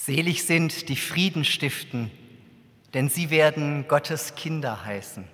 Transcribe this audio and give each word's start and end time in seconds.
Selig 0.00 0.44
sind 0.44 0.88
die 0.88 0.96
Frieden 0.96 1.44
stiften, 1.44 2.12
denn 2.94 3.08
sie 3.08 3.30
werden 3.30 3.88
Gottes 3.88 4.36
Kinder 4.36 4.84
heißen. 4.84 5.24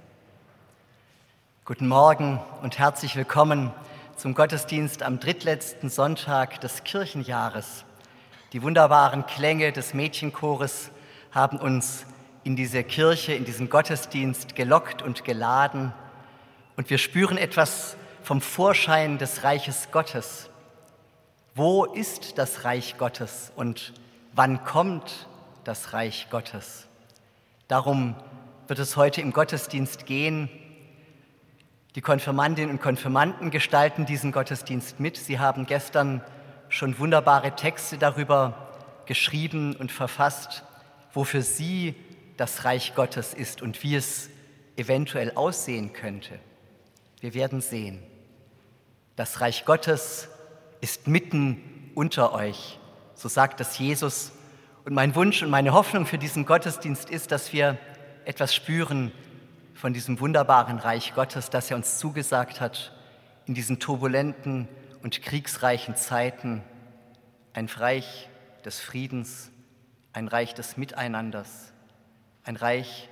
Guten 1.66 1.86
Morgen 1.86 2.40
und 2.62 2.78
herzlich 2.78 3.14
willkommen 3.14 3.74
zum 4.16 4.34
Gottesdienst 4.34 5.02
am 5.02 5.20
drittletzten 5.20 5.90
Sonntag 5.90 6.62
des 6.62 6.82
Kirchenjahres. 6.82 7.84
Die 8.54 8.62
wunderbaren 8.62 9.26
Klänge 9.26 9.70
des 9.70 9.92
Mädchenchores 9.92 10.90
haben 11.30 11.58
uns 11.58 12.06
in 12.42 12.56
diese 12.56 12.84
Kirche, 12.84 13.34
in 13.34 13.44
diesen 13.44 13.68
Gottesdienst 13.68 14.56
gelockt 14.56 15.02
und 15.02 15.24
geladen 15.24 15.92
und 16.78 16.88
wir 16.88 16.96
spüren 16.96 17.36
etwas 17.36 17.98
vom 18.22 18.40
Vorschein 18.40 19.18
des 19.18 19.44
Reiches 19.44 19.88
Gottes. 19.92 20.48
Wo 21.54 21.84
ist 21.84 22.38
das 22.38 22.64
Reich 22.64 22.96
Gottes 22.96 23.52
und 23.56 23.92
wann 24.34 24.64
kommt 24.64 25.28
das 25.64 25.92
Reich 25.92 26.28
Gottes? 26.30 26.86
Darum 27.68 28.14
wird 28.66 28.78
es 28.78 28.96
heute 28.96 29.20
im 29.20 29.32
Gottesdienst 29.32 30.06
gehen. 30.06 30.48
Die 31.94 32.00
Konfirmandinnen 32.00 32.70
und 32.70 32.82
Konfirmanden 32.82 33.50
gestalten 33.50 34.06
diesen 34.06 34.32
Gottesdienst 34.32 35.00
mit. 35.00 35.16
Sie 35.16 35.38
haben 35.38 35.66
gestern 35.66 36.22
schon 36.68 36.98
wunderbare 36.98 37.54
Texte 37.54 37.98
darüber 37.98 38.70
geschrieben 39.06 39.76
und 39.76 39.92
verfasst, 39.92 40.64
wofür 41.12 41.42
sie 41.42 41.94
das 42.36 42.64
Reich 42.64 42.94
Gottes 42.94 43.32
ist 43.32 43.62
und 43.62 43.82
wie 43.82 43.94
es 43.94 44.28
eventuell 44.76 45.32
aussehen 45.36 45.92
könnte. 45.92 46.40
Wir 47.20 47.34
werden 47.34 47.60
sehen. 47.60 48.02
Das 49.14 49.40
Reich 49.40 49.64
Gottes 49.64 50.28
ist 50.80 51.06
mitten 51.06 51.92
unter 51.94 52.32
euch. 52.32 52.80
So 53.14 53.28
sagt 53.28 53.60
es 53.60 53.78
Jesus. 53.78 54.32
Und 54.84 54.94
mein 54.94 55.14
Wunsch 55.14 55.42
und 55.42 55.50
meine 55.50 55.72
Hoffnung 55.72 56.06
für 56.06 56.18
diesen 56.18 56.44
Gottesdienst 56.44 57.08
ist, 57.08 57.32
dass 57.32 57.52
wir 57.52 57.78
etwas 58.24 58.54
spüren 58.54 59.12
von 59.74 59.92
diesem 59.92 60.20
wunderbaren 60.20 60.78
Reich 60.78 61.14
Gottes, 61.14 61.50
das 61.50 61.70
er 61.70 61.76
uns 61.76 61.98
zugesagt 61.98 62.60
hat 62.60 62.92
in 63.46 63.54
diesen 63.54 63.80
turbulenten 63.80 64.68
und 65.02 65.22
kriegsreichen 65.22 65.96
Zeiten. 65.96 66.62
Ein 67.52 67.66
Reich 67.66 68.28
des 68.64 68.80
Friedens, 68.80 69.50
ein 70.12 70.28
Reich 70.28 70.54
des 70.54 70.76
Miteinanders, 70.76 71.72
ein 72.44 72.56
Reich, 72.56 73.08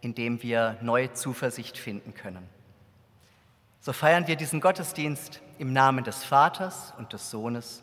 in 0.00 0.14
dem 0.14 0.42
wir 0.42 0.76
neue 0.82 1.12
Zuversicht 1.12 1.78
finden 1.78 2.14
können. 2.14 2.48
So 3.80 3.92
feiern 3.92 4.26
wir 4.28 4.36
diesen 4.36 4.60
Gottesdienst 4.60 5.40
im 5.58 5.72
Namen 5.72 6.04
des 6.04 6.24
Vaters 6.24 6.92
und 6.98 7.12
des 7.12 7.30
Sohnes 7.30 7.82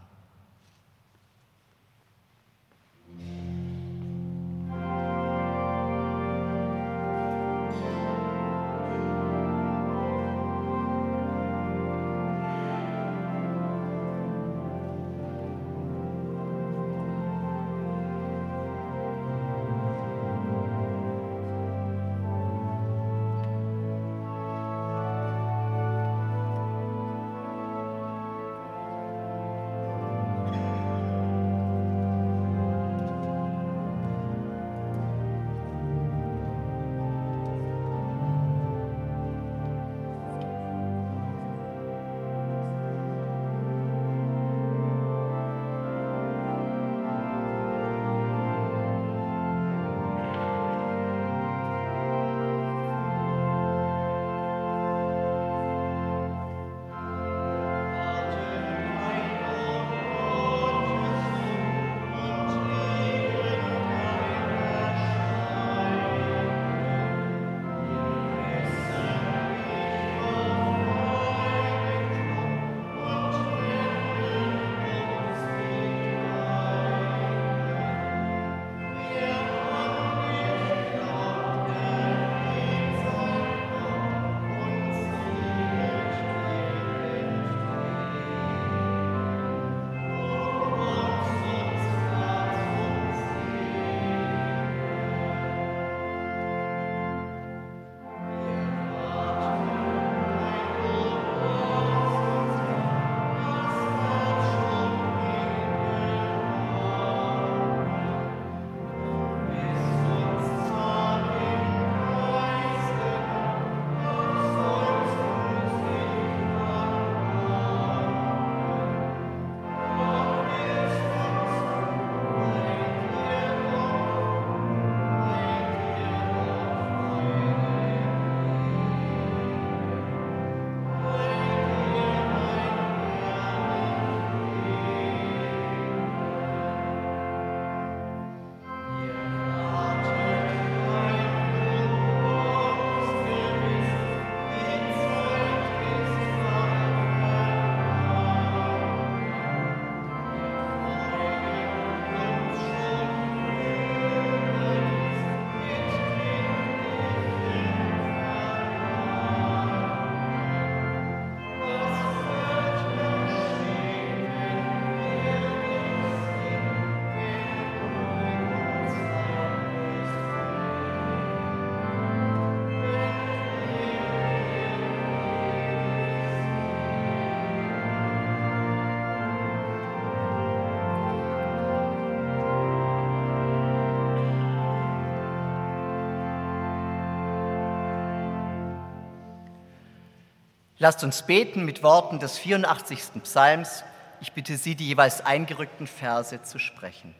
Lasst 190.81 191.03
uns 191.03 191.21
beten 191.21 191.63
mit 191.63 191.83
Worten 191.83 192.17
des 192.17 192.39
84. 192.39 193.21
Psalms. 193.21 193.83
Ich 194.19 194.31
bitte 194.31 194.57
Sie, 194.57 194.73
die 194.73 194.87
jeweils 194.87 195.23
eingerückten 195.23 195.85
Verse 195.85 196.41
zu 196.41 196.57
sprechen. 196.57 197.13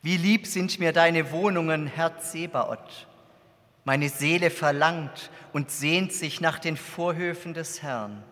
Wie 0.00 0.16
lieb 0.16 0.46
sind 0.46 0.78
mir 0.78 0.94
deine 0.94 1.30
Wohnungen, 1.30 1.86
Herr 1.86 2.20
Zebaoth. 2.20 3.06
Meine 3.84 4.08
Seele 4.08 4.48
verlangt 4.48 5.28
und 5.52 5.70
sehnt 5.70 6.14
sich 6.14 6.40
nach 6.40 6.58
den 6.58 6.78
Vorhöfen 6.78 7.52
des 7.52 7.82
Herrn. 7.82 8.24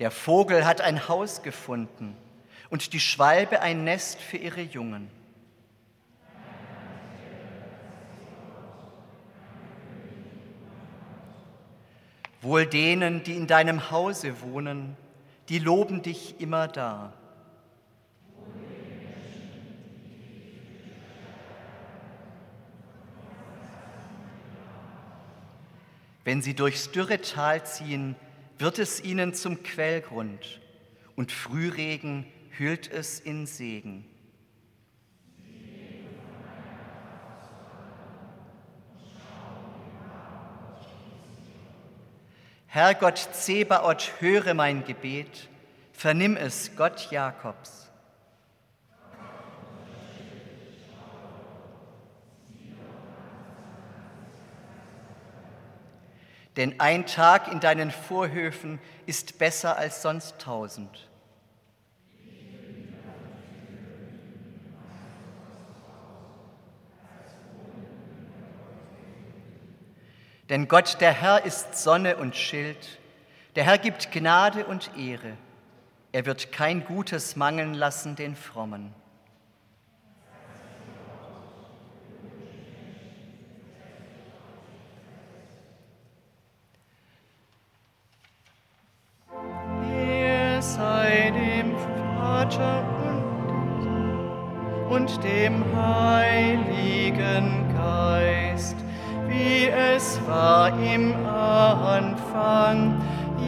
Der 0.00 0.10
Vogel 0.10 0.66
hat 0.66 0.80
ein 0.80 1.06
Haus 1.06 1.44
gefunden 1.44 2.16
und 2.68 2.92
die 2.94 2.98
Schwalbe 2.98 3.60
ein 3.60 3.84
Nest 3.84 4.20
für 4.20 4.38
ihre 4.38 4.62
Jungen. 4.62 5.19
Wohl 12.42 12.66
denen, 12.66 13.22
die 13.22 13.34
in 13.36 13.46
deinem 13.46 13.90
Hause 13.90 14.40
wohnen, 14.40 14.96
die 15.48 15.58
loben 15.58 16.02
dich 16.02 16.40
immer 16.40 16.68
da. 16.68 17.12
Wenn 26.24 26.42
sie 26.42 26.54
durchs 26.54 26.90
dürre 26.90 27.20
Tal 27.20 27.64
ziehen, 27.64 28.14
wird 28.58 28.78
es 28.78 29.02
ihnen 29.02 29.34
zum 29.34 29.62
Quellgrund 29.62 30.60
und 31.16 31.32
Frühregen 31.32 32.26
hüllt 32.56 32.90
es 32.90 33.20
in 33.20 33.46
Segen. 33.46 34.09
Herr 42.72 42.94
Gott 42.94 43.18
Zebaoth, 43.32 44.12
höre 44.20 44.54
mein 44.54 44.84
Gebet, 44.84 45.48
vernimm 45.92 46.36
es, 46.36 46.76
Gott 46.76 47.10
Jakobs. 47.10 47.90
Denn 56.56 56.78
ein 56.78 57.06
Tag 57.06 57.50
in 57.50 57.58
deinen 57.58 57.90
Vorhöfen 57.90 58.78
ist 59.04 59.38
besser 59.40 59.76
als 59.76 60.02
sonst 60.02 60.38
tausend. 60.38 61.09
Denn 70.50 70.66
Gott, 70.68 71.00
der 71.00 71.12
Herr, 71.12 71.44
ist 71.44 71.78
Sonne 71.78 72.16
und 72.16 72.36
Schild. 72.36 72.98
Der 73.54 73.64
Herr 73.64 73.78
gibt 73.78 74.10
Gnade 74.10 74.66
und 74.66 74.90
Ehre. 74.98 75.36
Er 76.12 76.26
wird 76.26 76.50
kein 76.50 76.84
Gutes 76.84 77.36
mangeln 77.36 77.72
lassen 77.72 78.16
den 78.16 78.34
Frommen. 78.34 78.92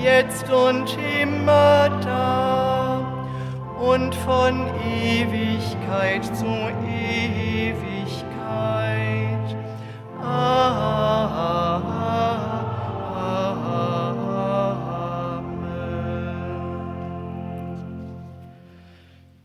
Jetzt 0.02 0.50
und 0.50 0.99
immer 1.21 1.88
da 2.02 2.99
und 3.80 4.14
von 4.14 4.68
Ewigkeit 4.85 6.25
zu 6.25 6.47
Ewigkeit. 6.87 7.97
Amen. 10.21 11.82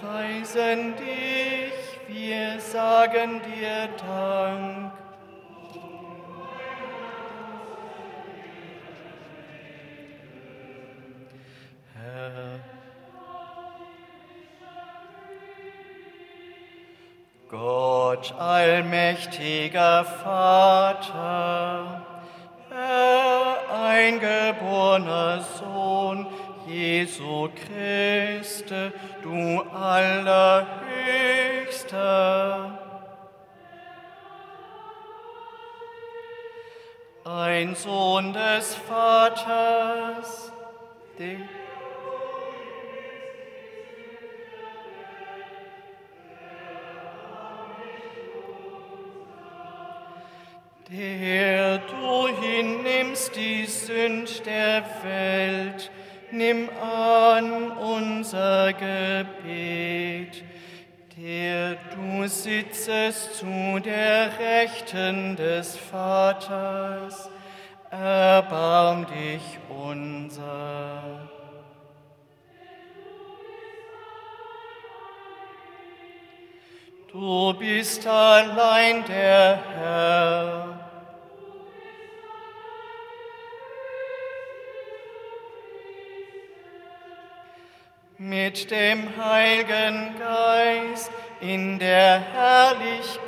Preisen 0.00 0.94
dich, 0.96 1.72
wir 2.08 2.60
sagen 2.60 3.40
dir 3.42 3.88
Dank. 4.04 4.92
Herr, 11.94 12.71
Gott, 17.52 18.34
allmächtiger 18.38 20.04
Vater, 20.06 22.00
Herr, 22.70 23.58
eingeborener 23.84 25.42
Sohn, 25.42 26.26
Jesu 26.66 27.50
Christe, 27.50 28.94
du 29.22 29.60
Allerhöchster. 29.70 30.78
Ein 37.24 37.74
Sohn 37.74 38.32
des 38.32 38.74
Vaters, 38.76 40.50
der 41.18 41.36
Der 50.94 51.78
du 51.78 52.28
hinnimmst 52.28 53.34
die 53.34 53.64
Sünd 53.64 54.44
der 54.44 54.84
Welt, 55.02 55.90
nimm 56.30 56.68
an 56.68 57.70
unser 57.70 58.74
Gebet. 58.74 60.44
Der 61.16 61.76
du 61.94 62.28
sitzest 62.28 63.36
zu 63.36 63.80
der 63.82 64.38
Rechten 64.38 65.34
des 65.36 65.78
Vaters, 65.78 67.30
erbarm 67.90 69.06
dich 69.06 69.58
unser. 69.70 71.30
Du 77.10 77.52
bist 77.54 78.06
allein 78.06 79.04
der 79.06 79.58
Herr. 79.74 80.81
Mit 88.24 88.70
dem 88.70 89.16
Heiligen 89.16 90.14
Geist 90.16 91.10
in 91.40 91.80
der 91.80 92.20
Herrlichkeit 92.20 93.18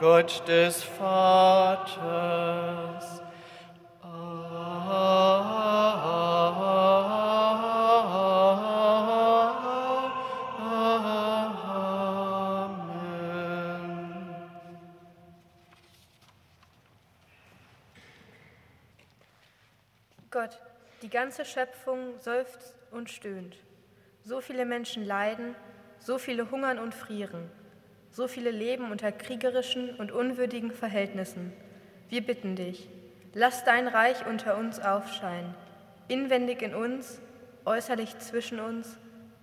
Gott 0.00 0.42
des 0.48 0.82
Vaters. 0.82 1.98
Ganze 21.20 21.44
Schöpfung 21.44 22.20
seufzt 22.20 22.76
und 22.92 23.10
stöhnt. 23.10 23.56
So 24.22 24.40
viele 24.40 24.64
Menschen 24.64 25.04
leiden, 25.04 25.56
so 25.98 26.16
viele 26.16 26.48
hungern 26.52 26.78
und 26.78 26.94
frieren, 26.94 27.50
so 28.12 28.28
viele 28.28 28.52
leben 28.52 28.92
unter 28.92 29.10
kriegerischen 29.10 29.96
und 29.96 30.12
unwürdigen 30.12 30.70
Verhältnissen. 30.70 31.52
Wir 32.08 32.24
bitten 32.24 32.54
dich, 32.54 32.88
lass 33.34 33.64
dein 33.64 33.88
Reich 33.88 34.26
unter 34.28 34.56
uns 34.56 34.78
aufscheinen, 34.78 35.56
inwendig 36.06 36.62
in 36.62 36.76
uns, 36.76 37.20
äußerlich 37.64 38.16
zwischen 38.20 38.60
uns, 38.60 38.96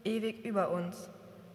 ewig 0.06 0.46
über 0.46 0.72
uns. 0.72 1.10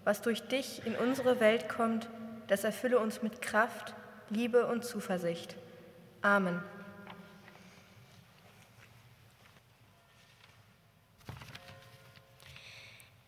Was 0.04 0.20
durch 0.20 0.42
dich 0.42 0.82
in 0.84 0.96
unsere 0.96 1.40
Welt 1.40 1.66
kommt, 1.66 2.10
das 2.46 2.64
erfülle 2.64 2.98
uns 2.98 3.22
mit 3.22 3.40
Kraft, 3.40 3.94
Liebe 4.28 4.66
und 4.66 4.84
Zuversicht. 4.84 5.56
Amen. 6.20 6.62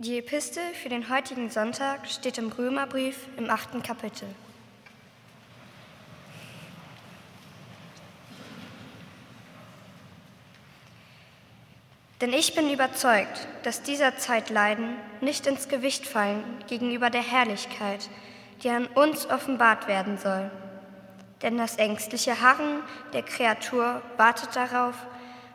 Die 0.05 0.19
Epistel 0.19 0.65
für 0.75 0.89
den 0.89 1.09
heutigen 1.11 1.49
Sonntag 1.49 2.09
steht 2.09 2.37
im 2.37 2.49
Römerbrief 2.49 3.17
im 3.37 3.49
achten 3.49 3.85
Kapitel. 3.85 4.27
Denn 12.21 12.33
ich 12.33 12.53
bin 12.57 12.69
überzeugt, 12.69 13.47
dass 13.63 13.85
dieser 13.85 14.17
Zeitleiden 14.17 14.97
nicht 15.21 15.47
ins 15.47 15.69
Gewicht 15.69 16.05
fallen 16.05 16.43
gegenüber 16.67 17.09
der 17.09 17.23
Herrlichkeit, 17.23 18.11
die 18.65 18.71
an 18.71 18.89
uns 18.89 19.31
offenbart 19.31 19.87
werden 19.87 20.19
soll. 20.19 20.51
Denn 21.43 21.57
das 21.59 21.77
ängstliche 21.77 22.41
Harren 22.41 22.83
der 23.13 23.23
Kreatur 23.23 24.03
wartet 24.17 24.57
darauf, 24.57 24.97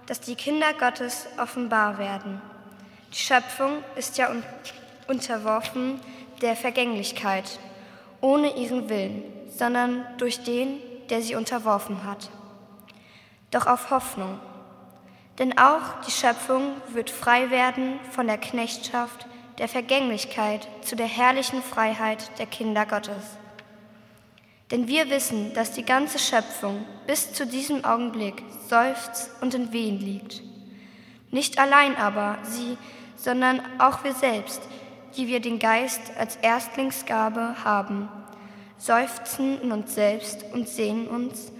dass 0.06 0.22
die 0.22 0.36
Kinder 0.36 0.72
Gottes 0.80 1.28
offenbar 1.38 1.98
werden. 1.98 2.42
Die 3.14 3.18
Schöpfung 3.18 3.84
ist 3.96 4.18
ja 4.18 4.30
un 4.30 4.44
unterworfen 5.08 6.02
der 6.42 6.56
Vergänglichkeit, 6.56 7.60
ohne 8.20 8.58
ihren 8.58 8.90
Willen, 8.90 9.24
sondern 9.50 10.06
durch 10.18 10.44
den, 10.44 10.80
der 11.10 11.22
sie 11.22 11.36
unterworfen 11.36 12.04
hat. 12.04 12.30
Doch 13.52 13.66
auf 13.68 13.90
Hoffnung. 13.90 14.40
Denn 15.40 15.58
auch 15.58 16.02
die 16.06 16.12
Schöpfung 16.12 16.74
wird 16.90 17.10
frei 17.10 17.50
werden 17.50 18.00
von 18.12 18.28
der 18.28 18.38
Knechtschaft 18.38 19.28
der 19.58 19.68
Vergänglichkeit 19.68 20.68
zu 20.82 20.96
der 20.96 21.08
herrlichen 21.08 21.62
Freiheit 21.62 22.38
der 22.40 22.46
Kinder 22.46 22.86
Gottes. 22.86 23.38
Denn 24.72 24.88
wir 24.88 25.10
wissen, 25.10 25.54
dass 25.54 25.72
die 25.72 25.86
ganze 25.86 26.20
Schöpfung 26.20 26.86
bis 27.06 27.34
zu 27.34 27.48
diesem 27.48 27.86
Augenblick 27.86 28.44
seufzt 28.68 29.32
und 29.42 29.54
in 29.54 29.72
Wehen 29.72 30.00
liegt. 30.00 30.42
Nicht 31.32 31.60
allein 31.60 31.96
aber 31.96 32.38
sie, 32.44 32.78
sondern 33.16 33.62
auch 33.80 34.04
wir 34.04 34.14
selbst, 34.14 34.62
die 35.16 35.28
wir 35.28 35.40
den 35.40 35.60
Geist 35.60 36.02
als 36.18 36.36
Erstlingsgabe 36.38 37.56
haben, 37.64 38.10
seufzen 38.78 39.60
in 39.62 39.72
uns 39.72 39.96
selbst 39.96 40.46
und 40.54 40.70
sehnen 40.70 41.08
uns 41.08 41.52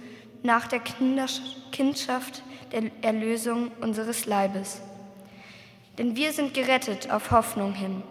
nach 0.42 0.68
der 0.68 0.80
Kindschaft 0.80 2.42
der 2.72 2.90
Erlösung 3.02 3.70
unseres 3.80 4.26
Leibes. 4.26 4.80
Denn 5.98 6.14
wir 6.14 6.32
sind 6.32 6.54
gerettet 6.54 7.10
auf 7.10 7.30
Hoffnung 7.32 7.74
hin. 7.74 8.02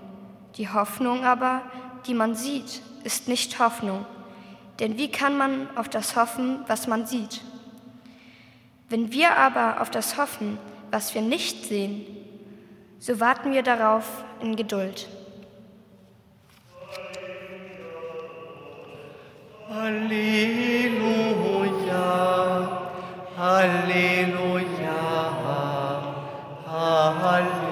Die 0.57 0.69
Hoffnung 0.69 1.23
aber, 1.23 1.61
die 2.05 2.13
man 2.13 2.35
sieht, 2.35 2.81
ist 3.03 3.27
nicht 3.27 3.59
Hoffnung. 3.59 4.05
Denn 4.79 4.97
wie 4.97 5.09
kann 5.09 5.37
man 5.37 5.69
auf 5.77 5.87
das 5.87 6.15
hoffen, 6.15 6.59
was 6.67 6.87
man 6.87 7.05
sieht? 7.05 7.41
Wenn 8.89 9.11
wir 9.11 9.37
aber 9.37 9.81
auf 9.81 9.89
das 9.89 10.17
hoffen, 10.17 10.57
was 10.91 11.13
wir 11.13 11.21
nicht 11.21 11.65
sehen, 11.65 12.05
so 12.99 13.19
warten 13.19 13.53
wir 13.53 13.63
darauf 13.63 14.23
in 14.41 14.55
Geduld. 14.55 15.07
Halleluja, 19.69 20.97
Halleluja, 23.37 24.97
Halleluja. 26.65 27.66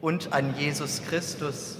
und 0.00 0.32
an 0.32 0.54
Jesus 0.56 1.02
Christus, 1.02 1.79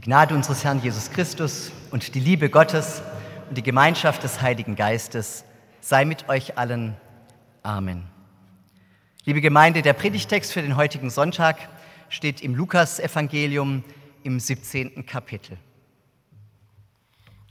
Die 0.00 0.06
Gnade 0.06 0.34
unseres 0.34 0.64
Herrn 0.64 0.80
Jesus 0.80 1.10
Christus 1.10 1.72
und 1.90 2.14
die 2.14 2.20
Liebe 2.20 2.48
Gottes 2.48 3.02
und 3.50 3.58
die 3.58 3.62
Gemeinschaft 3.62 4.22
des 4.22 4.40
Heiligen 4.40 4.74
Geistes 4.74 5.44
sei 5.82 6.06
mit 6.06 6.26
euch 6.30 6.56
allen. 6.56 6.96
Amen. 7.62 8.08
Liebe 9.26 9.42
Gemeinde, 9.42 9.82
der 9.82 9.92
Predigtext 9.92 10.54
für 10.54 10.62
den 10.62 10.76
heutigen 10.76 11.10
Sonntag 11.10 11.68
steht 12.08 12.40
im 12.40 12.54
Lukasevangelium 12.54 13.84
im 14.22 14.40
17. 14.40 15.04
Kapitel. 15.04 15.58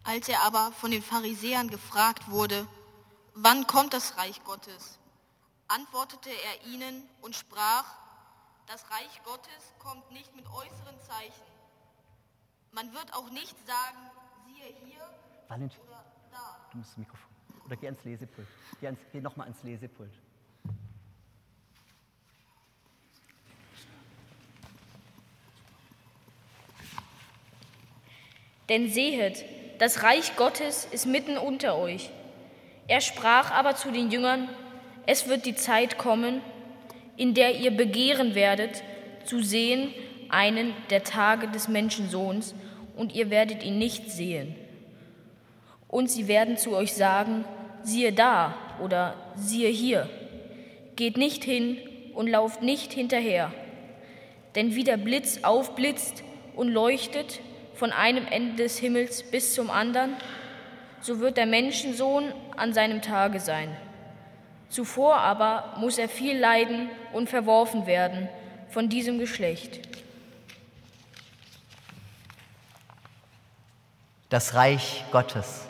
Als 0.04 0.28
er 0.28 0.42
aber 0.42 0.72
von 0.72 0.90
den 0.90 1.04
Pharisäern 1.04 1.68
gefragt 1.68 2.32
wurde, 2.32 2.66
wann 3.36 3.68
kommt 3.68 3.94
das 3.94 4.18
Reich 4.18 4.44
Gottes, 4.44 4.98
antwortete 5.68 6.32
er 6.32 6.74
ihnen 6.74 7.04
und 7.22 7.36
sprach, 7.36 7.86
das 8.66 8.86
Reich 8.90 9.22
Gottes 9.24 9.76
kommt 9.78 10.12
nicht 10.12 10.36
mit 10.36 10.48
äußeren 10.48 10.96
Zeichen 11.08 11.49
man 12.72 12.94
wird 12.94 13.14
auch 13.14 13.30
nicht 13.32 13.56
sagen, 13.66 13.98
siehe 14.46 14.74
hier 14.86 15.02
Valentin, 15.48 15.80
oder 15.88 16.06
da. 16.32 16.68
du 16.72 16.78
musst 16.78 16.92
das 16.92 16.98
Mikrofon. 16.98 17.30
Oder 17.66 17.76
geh 17.76 17.88
ans 17.88 18.04
Lesepult. 18.04 18.48
Geh, 18.80 18.88
ans, 18.88 19.00
geh 19.12 19.22
nochmal 19.22 19.48
ans 19.48 19.64
Lesepult. 19.64 20.12
Denn 28.70 28.90
sehet, 28.90 29.44
das 29.80 30.04
Reich 30.04 30.36
Gottes 30.36 30.86
ist 30.86 31.08
mitten 31.08 31.38
unter 31.38 31.76
euch. 31.76 32.12
Er 32.88 33.02
sprach 33.02 33.52
aber 33.52 33.76
zu 33.76 33.92
den 33.92 34.12
Jüngern, 34.12 34.48
es 35.08 35.28
wird 35.28 35.46
die 35.48 35.56
Zeit 35.56 35.98
kommen, 35.98 36.42
in 37.18 37.34
der 37.34 37.60
ihr 37.60 37.72
begehren 37.72 38.36
werdet, 38.36 38.84
zu 39.26 39.42
sehen, 39.42 39.94
einen 40.30 40.74
der 40.90 41.04
Tage 41.04 41.48
des 41.48 41.68
Menschensohns, 41.68 42.56
und 43.00 43.16
ihr 43.16 43.30
werdet 43.30 43.64
ihn 43.64 43.78
nicht 43.78 44.12
sehen. 44.12 44.56
Und 45.88 46.12
sie 46.12 46.28
werden 46.28 46.58
zu 46.58 46.76
euch 46.76 46.94
sagen, 46.94 47.46
siehe 47.82 48.12
da 48.12 48.56
oder 48.84 49.16
siehe 49.36 49.70
hier. 49.70 50.10
Geht 50.98 51.16
nicht 51.16 51.46
hin 51.46 51.78
und 52.14 52.28
lauft 52.28 52.62
nicht 52.62 52.92
hinterher. 52.92 53.54
Denn 54.56 54.76
wie 54.76 54.84
der 54.84 54.98
Blitz 54.98 55.44
aufblitzt 55.44 56.24
und 56.58 56.68
leuchtet 56.68 57.40
von 57.74 57.94
einem 57.94 58.28
Ende 58.28 58.64
des 58.64 58.78
Himmels 58.78 59.24
bis 59.24 59.54
zum 59.54 59.70
anderen, 59.70 60.18
so 61.00 61.22
wird 61.22 61.38
der 61.38 61.46
Menschensohn 61.46 62.34
an 62.58 62.74
seinem 62.74 63.02
Tage 63.02 63.40
sein. 63.40 63.70
Zuvor 64.68 65.16
aber 65.16 65.76
muss 65.80 65.98
er 65.98 66.10
viel 66.10 66.38
leiden 66.38 66.90
und 67.14 67.30
verworfen 67.30 67.88
werden 67.88 68.28
von 68.68 68.90
diesem 68.90 69.20
Geschlecht. 69.20 69.80
Das 74.30 74.54
Reich 74.54 75.04
Gottes. 75.12 75.68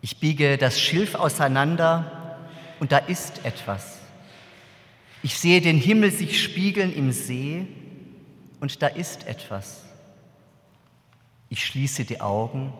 Ich 0.00 0.18
biege 0.20 0.58
das 0.58 0.80
Schilf 0.80 1.14
auseinander 1.14 2.38
und 2.80 2.92
da 2.92 2.98
ist 2.98 3.44
etwas. 3.44 3.98
Ich 5.22 5.38
sehe 5.38 5.60
den 5.60 5.78
Himmel 5.78 6.10
sich 6.10 6.42
spiegeln 6.42 6.92
im 6.92 7.10
See 7.12 7.66
und 8.60 8.82
da 8.82 8.88
ist 8.88 9.26
etwas. 9.26 9.84
Ich 11.48 11.64
schließe 11.64 12.04
die 12.04 12.20
Augen 12.20 12.72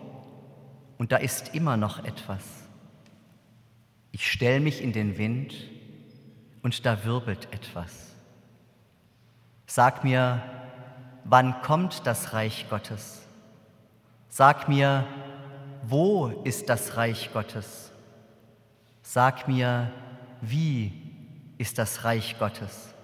und 0.99 1.13
da 1.13 1.17
ist 1.17 1.55
immer 1.55 1.77
noch 1.77 2.05
etwas. 2.05 2.43
Ich 4.13 4.31
stelle 4.31 4.61
mich 4.61 4.83
in 4.83 4.93
den 4.93 5.17
Wind 5.17 5.55
und 6.63 6.85
da 6.87 7.05
wirbelt 7.05 7.49
etwas. 7.53 7.93
Sag 9.67 10.03
mir, 10.03 10.43
wann 11.25 11.61
kommt 11.63 12.07
das 12.07 12.33
Reich 12.33 12.67
Gottes? 12.71 13.28
Sag 14.29 14.69
mir, 14.69 15.07
wo 15.83 16.29
ist 16.45 16.69
das 16.69 16.97
Reich 16.97 17.31
Gottes? 17.33 17.91
Sag 19.03 19.49
mir, 19.49 19.91
wie 20.41 20.93
ist 21.57 21.79
das 21.79 22.05
Reich 22.05 22.39
Gottes? 22.39 22.95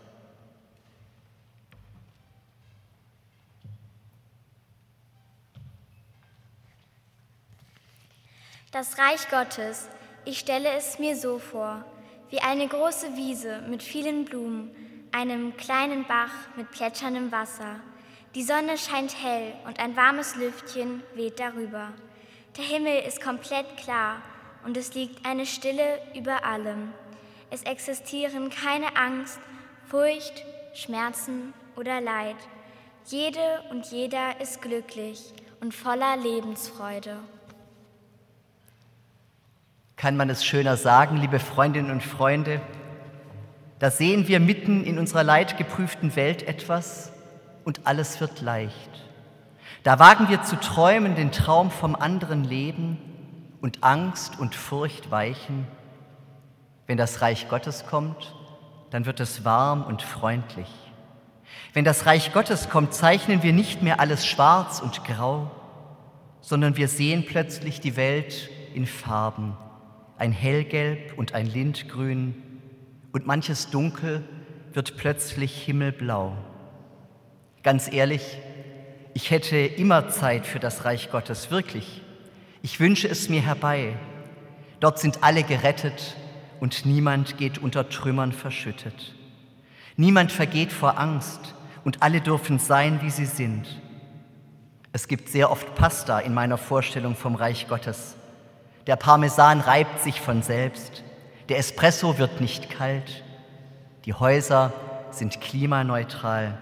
Das 8.70 8.98
Reich 8.98 9.28
Gottes, 9.30 9.88
ich 10.24 10.40
stelle 10.40 10.72
es 10.72 10.98
mir 10.98 11.16
so 11.16 11.38
vor, 11.38 11.84
wie 12.30 12.40
eine 12.40 12.66
große 12.66 13.16
Wiese 13.16 13.62
mit 13.68 13.82
vielen 13.82 14.24
Blumen, 14.24 14.70
einem 15.12 15.56
kleinen 15.56 16.04
Bach 16.06 16.32
mit 16.56 16.70
plätscherndem 16.72 17.30
Wasser, 17.30 17.76
die 18.34 18.42
Sonne 18.42 18.76
scheint 18.78 19.22
hell 19.22 19.52
und 19.66 19.78
ein 19.78 19.96
warmes 19.96 20.34
Lüftchen 20.34 21.02
weht 21.14 21.38
darüber. 21.38 21.92
Der 22.56 22.64
Himmel 22.64 23.02
ist 23.06 23.20
komplett 23.20 23.76
klar 23.76 24.16
und 24.64 24.76
es 24.76 24.94
liegt 24.94 25.24
eine 25.24 25.46
Stille 25.46 25.98
über 26.16 26.44
allem. 26.44 26.92
Es 27.50 27.62
existieren 27.62 28.50
keine 28.50 28.96
Angst, 28.96 29.38
Furcht, 29.88 30.44
Schmerzen 30.74 31.54
oder 31.76 32.00
Leid. 32.00 32.36
Jede 33.06 33.60
und 33.70 33.86
jeder 33.92 34.40
ist 34.40 34.60
glücklich 34.60 35.32
und 35.60 35.72
voller 35.72 36.16
Lebensfreude. 36.16 37.18
Kann 39.96 40.16
man 40.16 40.28
es 40.28 40.44
schöner 40.44 40.76
sagen, 40.76 41.18
liebe 41.18 41.38
Freundinnen 41.38 41.92
und 41.92 42.02
Freunde? 42.02 42.60
Da 43.78 43.90
sehen 43.90 44.26
wir 44.26 44.40
mitten 44.40 44.84
in 44.84 44.98
unserer 44.98 45.22
leidgeprüften 45.22 46.16
Welt 46.16 46.42
etwas, 46.42 47.13
und 47.64 47.86
alles 47.86 48.20
wird 48.20 48.40
leicht. 48.40 48.90
Da 49.82 49.98
wagen 49.98 50.28
wir 50.28 50.42
zu 50.42 50.56
träumen 50.56 51.14
den 51.14 51.32
Traum 51.32 51.70
vom 51.70 51.94
anderen 51.94 52.44
Leben 52.44 52.98
und 53.60 53.82
Angst 53.82 54.38
und 54.38 54.54
Furcht 54.54 55.10
weichen. 55.10 55.66
Wenn 56.86 56.96
das 56.96 57.22
Reich 57.22 57.48
Gottes 57.48 57.86
kommt, 57.86 58.34
dann 58.90 59.06
wird 59.06 59.20
es 59.20 59.44
warm 59.44 59.84
und 59.84 60.02
freundlich. 60.02 60.68
Wenn 61.72 61.84
das 61.84 62.06
Reich 62.06 62.32
Gottes 62.32 62.68
kommt, 62.68 62.94
zeichnen 62.94 63.42
wir 63.42 63.52
nicht 63.52 63.82
mehr 63.82 64.00
alles 64.00 64.26
schwarz 64.26 64.80
und 64.80 65.04
grau, 65.04 65.50
sondern 66.40 66.76
wir 66.76 66.88
sehen 66.88 67.24
plötzlich 67.26 67.80
die 67.80 67.96
Welt 67.96 68.50
in 68.74 68.86
Farben, 68.86 69.56
ein 70.18 70.32
Hellgelb 70.32 71.18
und 71.18 71.34
ein 71.34 71.46
Lindgrün, 71.46 72.40
und 73.12 73.26
manches 73.26 73.70
Dunkel 73.70 74.24
wird 74.72 74.96
plötzlich 74.96 75.62
himmelblau. 75.62 76.36
Ganz 77.64 77.90
ehrlich, 77.90 78.38
ich 79.14 79.30
hätte 79.30 79.56
immer 79.56 80.10
Zeit 80.10 80.46
für 80.46 80.60
das 80.60 80.84
Reich 80.84 81.10
Gottes, 81.10 81.50
wirklich. 81.50 82.02
Ich 82.60 82.78
wünsche 82.78 83.08
es 83.08 83.30
mir 83.30 83.40
herbei. 83.40 83.96
Dort 84.80 84.98
sind 84.98 85.24
alle 85.24 85.44
gerettet 85.44 86.14
und 86.60 86.84
niemand 86.84 87.38
geht 87.38 87.56
unter 87.56 87.88
Trümmern 87.88 88.32
verschüttet. 88.32 89.14
Niemand 89.96 90.30
vergeht 90.30 90.72
vor 90.72 90.98
Angst 90.98 91.54
und 91.84 92.02
alle 92.02 92.20
dürfen 92.20 92.58
sein, 92.58 93.00
wie 93.00 93.08
sie 93.08 93.24
sind. 93.24 93.80
Es 94.92 95.08
gibt 95.08 95.30
sehr 95.30 95.50
oft 95.50 95.74
Pasta 95.74 96.18
in 96.18 96.34
meiner 96.34 96.58
Vorstellung 96.58 97.16
vom 97.16 97.34
Reich 97.34 97.66
Gottes. 97.66 98.16
Der 98.86 98.96
Parmesan 98.96 99.60
reibt 99.60 100.02
sich 100.02 100.20
von 100.20 100.42
selbst. 100.42 101.02
Der 101.48 101.56
Espresso 101.56 102.18
wird 102.18 102.42
nicht 102.42 102.68
kalt. 102.68 103.24
Die 104.04 104.12
Häuser 104.12 104.74
sind 105.12 105.40
klimaneutral. 105.40 106.58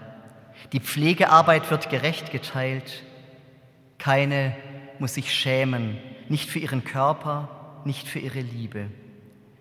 Die 0.71 0.79
Pflegearbeit 0.79 1.69
wird 1.71 1.89
gerecht 1.89 2.31
geteilt. 2.31 3.03
Keine 3.97 4.55
muss 4.99 5.15
sich 5.15 5.33
schämen, 5.33 5.97
nicht 6.29 6.49
für 6.49 6.59
ihren 6.59 6.83
Körper, 6.83 7.81
nicht 7.85 8.07
für 8.07 8.19
ihre 8.19 8.41
Liebe, 8.41 8.89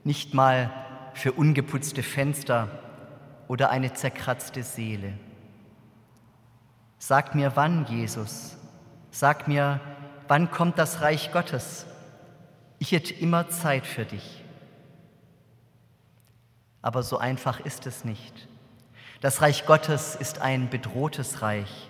nicht 0.04 0.34
mal 0.34 0.70
für 1.14 1.32
ungeputzte 1.32 2.02
Fenster 2.02 2.68
oder 3.48 3.70
eine 3.70 3.92
zerkratzte 3.92 4.62
Seele. 4.62 5.14
Sag 6.98 7.34
mir 7.34 7.56
wann, 7.56 7.86
Jesus, 7.86 8.56
sag 9.10 9.48
mir, 9.48 9.80
wann 10.28 10.50
kommt 10.50 10.78
das 10.78 11.00
Reich 11.00 11.32
Gottes? 11.32 11.86
Ich 12.78 12.92
hätte 12.92 13.14
immer 13.14 13.48
Zeit 13.48 13.86
für 13.86 14.04
dich. 14.04 14.42
Aber 16.80 17.02
so 17.02 17.18
einfach 17.18 17.60
ist 17.60 17.86
es 17.86 18.04
nicht. 18.04 18.48
Das 19.22 19.40
Reich 19.40 19.66
Gottes 19.66 20.16
ist 20.16 20.40
ein 20.40 20.68
bedrohtes 20.68 21.42
Reich. 21.42 21.88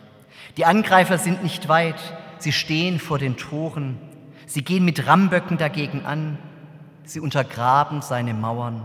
Die 0.58 0.66
Angreifer 0.66 1.16
sind 1.16 1.42
nicht 1.42 1.66
weit, 1.66 1.96
sie 2.36 2.52
stehen 2.52 3.00
vor 3.00 3.18
den 3.18 3.38
Toren, 3.38 3.98
sie 4.46 4.62
gehen 4.62 4.84
mit 4.84 5.06
Ramböcken 5.06 5.56
dagegen 5.56 6.04
an, 6.04 6.36
sie 7.04 7.20
untergraben 7.20 8.02
seine 8.02 8.34
Mauern. 8.34 8.84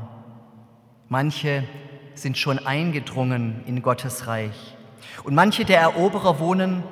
Manche 1.10 1.66
sind 2.14 2.38
schon 2.38 2.58
eingedrungen 2.58 3.64
in 3.66 3.82
Gottes 3.82 4.28
Reich 4.28 4.78
und 5.26 5.36
manche 5.36 5.66
der 5.66 5.82
Eroberer 5.82 6.40
wohnen 6.40 6.84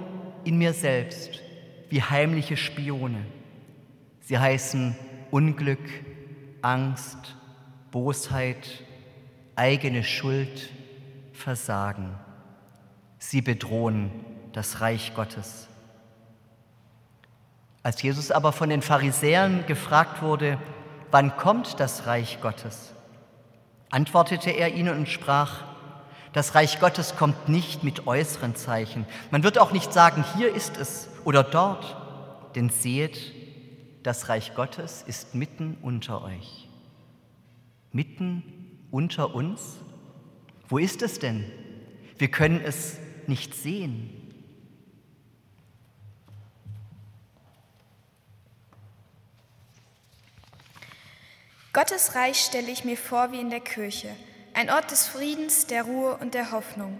in 0.43 0.57
mir 0.57 0.73
selbst 0.73 1.41
wie 1.89 2.03
heimliche 2.03 2.57
Spione. 2.57 3.25
Sie 4.19 4.37
heißen 4.37 4.93
Unglück, 5.31 5.87
Angst, 6.61 7.37
Bosheit, 7.91 8.83
eigene 9.55 10.03
Schuld, 10.03 10.69
Versagen. 11.35 12.15
Sie 13.19 13.41
bedrohen 13.41 14.11
das 14.53 14.81
Reich 14.81 15.13
Gottes. 15.13 15.67
Als 17.83 18.01
Jesus 18.01 18.31
aber 18.31 18.51
von 18.51 18.69
den 18.69 18.81
Pharisäern 18.81 19.65
gefragt 19.67 20.23
wurde, 20.23 20.57
wann 21.11 21.37
kommt 21.37 21.79
das 21.79 22.07
Reich 22.07 22.41
Gottes, 22.41 22.93
antwortete 23.91 24.49
er 24.49 24.73
ihnen 24.73 24.97
und 24.97 25.07
sprach, 25.07 25.63
das 26.33 26.55
Reich 26.55 26.79
Gottes 26.79 27.15
kommt 27.15 27.47
nicht 27.47 27.83
mit 27.83 28.07
äußeren 28.07 28.55
Zeichen. 28.55 29.05
Man 29.31 29.43
wird 29.43 29.57
auch 29.57 29.71
nicht 29.71 29.93
sagen, 29.93 30.25
hier 30.35 30.53
ist 30.53 30.77
es 30.77 31.07
oder 31.23 31.43
dort, 31.43 31.95
denn 32.55 32.69
seht, 32.69 33.33
das 34.03 34.29
Reich 34.29 34.53
Gottes 34.53 35.03
ist 35.07 35.33
mitten 35.35 35.77
unter 35.81 36.23
euch. 36.23 36.67
Mitten 37.91 38.43
unter 38.91 39.33
uns? 39.33 39.77
Wo 40.67 40.77
ist 40.77 41.01
es 41.01 41.19
denn? 41.19 41.45
Wir 42.17 42.29
können 42.29 42.61
es 42.61 42.97
nicht 43.27 43.53
sehen. 43.53 44.09
Gottes 51.73 52.15
Reich 52.15 52.39
stelle 52.39 52.71
ich 52.71 52.85
mir 52.85 52.95
vor 52.95 53.33
wie 53.33 53.41
in 53.41 53.49
der 53.49 53.59
Kirche, 53.59 54.15
ein 54.53 54.69
Ort 54.69 54.91
des 54.91 55.07
Friedens, 55.07 55.67
der 55.67 55.83
Ruhe 55.83 56.15
und 56.17 56.33
der 56.33 56.53
Hoffnung. 56.53 56.97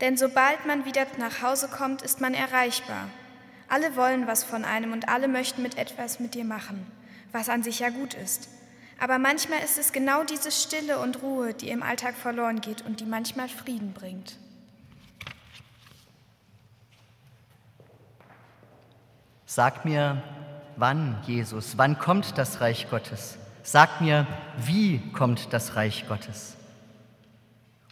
Denn 0.00 0.16
sobald 0.16 0.64
man 0.66 0.84
wieder 0.84 1.04
nach 1.18 1.42
Hause 1.42 1.66
kommt, 1.66 2.02
ist 2.02 2.20
man 2.20 2.32
erreichbar. 2.32 3.10
Alle 3.66 3.96
wollen 3.96 4.28
was 4.28 4.44
von 4.44 4.64
einem 4.64 4.92
und 4.92 5.08
alle 5.08 5.26
möchten 5.26 5.62
mit 5.62 5.76
etwas 5.76 6.20
mit 6.20 6.34
dir 6.34 6.44
machen, 6.44 6.86
was 7.32 7.48
an 7.48 7.64
sich 7.64 7.80
ja 7.80 7.90
gut 7.90 8.14
ist. 8.14 8.48
Aber 8.98 9.18
manchmal 9.18 9.60
ist 9.60 9.78
es 9.78 9.92
genau 9.92 10.24
diese 10.24 10.50
Stille 10.50 10.98
und 10.98 11.22
Ruhe, 11.22 11.54
die 11.54 11.70
im 11.70 11.82
Alltag 11.82 12.14
verloren 12.14 12.60
geht 12.60 12.82
und 12.82 13.00
die 13.00 13.06
manchmal 13.06 13.48
Frieden 13.48 13.92
bringt. 13.92 14.36
Sag 19.46 19.84
mir, 19.84 20.22
wann, 20.76 21.16
Jesus, 21.26 21.78
wann 21.78 21.98
kommt 21.98 22.36
das 22.38 22.60
Reich 22.60 22.90
Gottes? 22.90 23.38
Sag 23.62 24.00
mir, 24.00 24.26
wie 24.56 25.00
kommt 25.12 25.52
das 25.52 25.76
Reich 25.76 26.06
Gottes? 26.08 26.56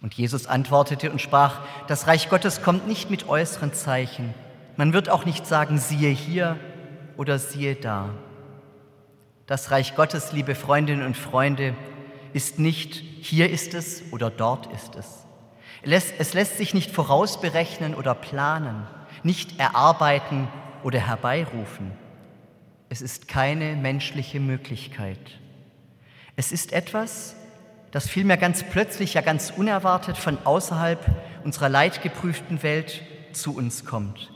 Und 0.03 0.14
Jesus 0.14 0.47
antwortete 0.47 1.11
und 1.11 1.21
sprach, 1.21 1.61
das 1.87 2.07
Reich 2.07 2.29
Gottes 2.29 2.62
kommt 2.62 2.87
nicht 2.87 3.11
mit 3.11 3.29
äußeren 3.29 3.73
Zeichen, 3.73 4.35
man 4.77 4.92
wird 4.92 5.09
auch 5.09 5.25
nicht 5.25 5.47
sagen, 5.47 5.79
siehe 5.79 6.11
hier 6.11 6.59
oder 7.16 7.38
siehe 7.38 7.75
da. 7.75 8.11
Das 9.46 9.70
Reich 9.70 9.94
Gottes, 9.94 10.32
liebe 10.32 10.54
Freundinnen 10.54 11.06
und 11.06 11.16
Freunde, 11.16 11.74
ist 12.32 12.59
nicht 12.59 12.94
hier 12.94 13.50
ist 13.50 13.74
es 13.74 14.02
oder 14.11 14.30
dort 14.30 14.72
ist 14.72 14.96
es. 14.96 15.26
Es 16.18 16.35
lässt 16.35 16.59
sich 16.59 16.74
nicht 16.74 16.90
vorausberechnen 16.90 17.94
oder 17.94 18.14
planen, 18.14 18.87
nicht 19.22 19.59
erarbeiten 19.61 20.48
oder 20.82 20.98
herbeirufen. 20.98 21.92
Es 22.88 23.02
ist 23.02 23.28
keine 23.28 23.76
menschliche 23.76 24.40
Möglichkeit. 24.40 25.18
Es 26.35 26.52
ist 26.52 26.72
etwas, 26.72 27.37
das 27.92 28.09
vielmehr 28.09 28.37
ganz 28.37 28.64
plötzlich, 28.64 29.14
ja 29.14 29.20
ganz 29.20 29.52
unerwartet 29.56 30.16
von 30.18 30.38
außerhalb 30.44 30.98
unserer 31.44 31.68
leidgeprüften 31.68 32.62
Welt 32.62 33.02
zu 33.32 33.56
uns 33.56 33.85
kommt 33.85 34.30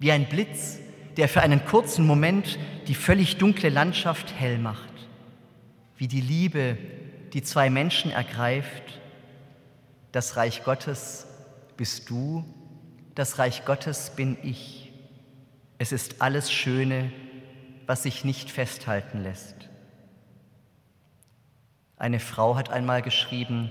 wie 0.00 0.10
ein 0.10 0.28
Blitz, 0.28 0.78
der 1.20 1.28
für 1.28 1.42
einen 1.42 1.66
kurzen 1.66 2.06
Moment 2.06 2.58
die 2.86 2.94
völlig 2.94 3.36
dunkle 3.36 3.68
Landschaft 3.68 4.32
hell 4.40 4.56
macht, 4.56 4.94
wie 5.98 6.08
die 6.08 6.22
Liebe, 6.22 6.78
die 7.34 7.42
zwei 7.42 7.68
Menschen 7.68 8.10
ergreift. 8.10 8.98
Das 10.12 10.38
Reich 10.38 10.64
Gottes 10.64 11.26
bist 11.76 12.08
du, 12.08 12.42
das 13.14 13.38
Reich 13.38 13.66
Gottes 13.66 14.12
bin 14.16 14.38
ich. 14.42 14.94
Es 15.76 15.92
ist 15.92 16.22
alles 16.22 16.50
Schöne, 16.50 17.12
was 17.86 18.04
sich 18.04 18.24
nicht 18.24 18.50
festhalten 18.50 19.22
lässt. 19.22 19.68
Eine 21.98 22.20
Frau 22.20 22.56
hat 22.56 22.70
einmal 22.70 23.02
geschrieben, 23.02 23.68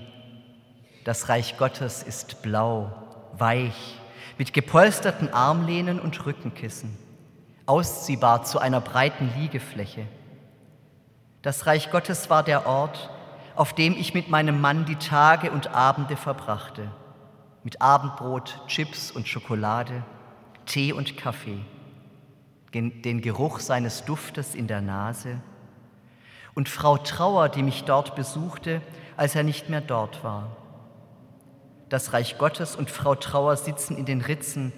das 1.02 1.28
Reich 1.28 1.58
Gottes 1.58 2.04
ist 2.04 2.42
blau, 2.42 2.92
weich, 3.36 3.96
mit 4.38 4.52
gepolsterten 4.52 5.30
Armlehnen 5.34 5.98
und 5.98 6.24
Rückenkissen, 6.24 6.96
ausziehbar 7.70 8.42
zu 8.42 8.58
einer 8.58 8.80
breiten 8.80 9.32
Liegefläche. 9.38 10.08
Das 11.40 11.66
Reich 11.66 11.92
Gottes 11.92 12.28
war 12.28 12.42
der 12.42 12.66
Ort, 12.66 13.10
auf 13.54 13.72
dem 13.74 13.96
ich 13.96 14.12
mit 14.12 14.28
meinem 14.28 14.60
Mann 14.60 14.86
die 14.86 14.96
Tage 14.96 15.52
und 15.52 15.72
Abende 15.72 16.16
verbrachte, 16.16 16.90
mit 17.62 17.80
Abendbrot, 17.80 18.60
Chips 18.66 19.12
und 19.12 19.28
Schokolade, 19.28 20.02
Tee 20.66 20.92
und 20.92 21.16
Kaffee, 21.16 21.60
den 22.74 23.20
Geruch 23.20 23.60
seines 23.60 24.04
Duftes 24.04 24.56
in 24.56 24.66
der 24.66 24.80
Nase. 24.80 25.40
Und 26.54 26.68
Frau 26.68 26.98
Trauer, 26.98 27.48
die 27.48 27.62
mich 27.62 27.84
dort 27.84 28.16
besuchte, 28.16 28.82
als 29.16 29.36
er 29.36 29.44
nicht 29.44 29.68
mehr 29.68 29.80
dort 29.80 30.24
war. 30.24 30.56
Das 31.88 32.12
Reich 32.14 32.36
Gottes 32.36 32.74
und 32.74 32.90
Frau 32.90 33.14
Trauer 33.14 33.56
sitzen 33.56 33.96
in 33.96 34.06
den 34.06 34.22
Ritzen 34.22 34.72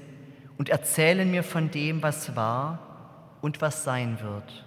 und 0.59 0.69
erzählen 0.69 1.31
mir 1.31 1.43
von 1.43 1.71
dem, 1.71 2.03
was 2.03 2.37
war 2.37 2.79
und 3.41 3.61
was 3.61 3.85
sein 3.85 4.21
wird. 4.21 4.65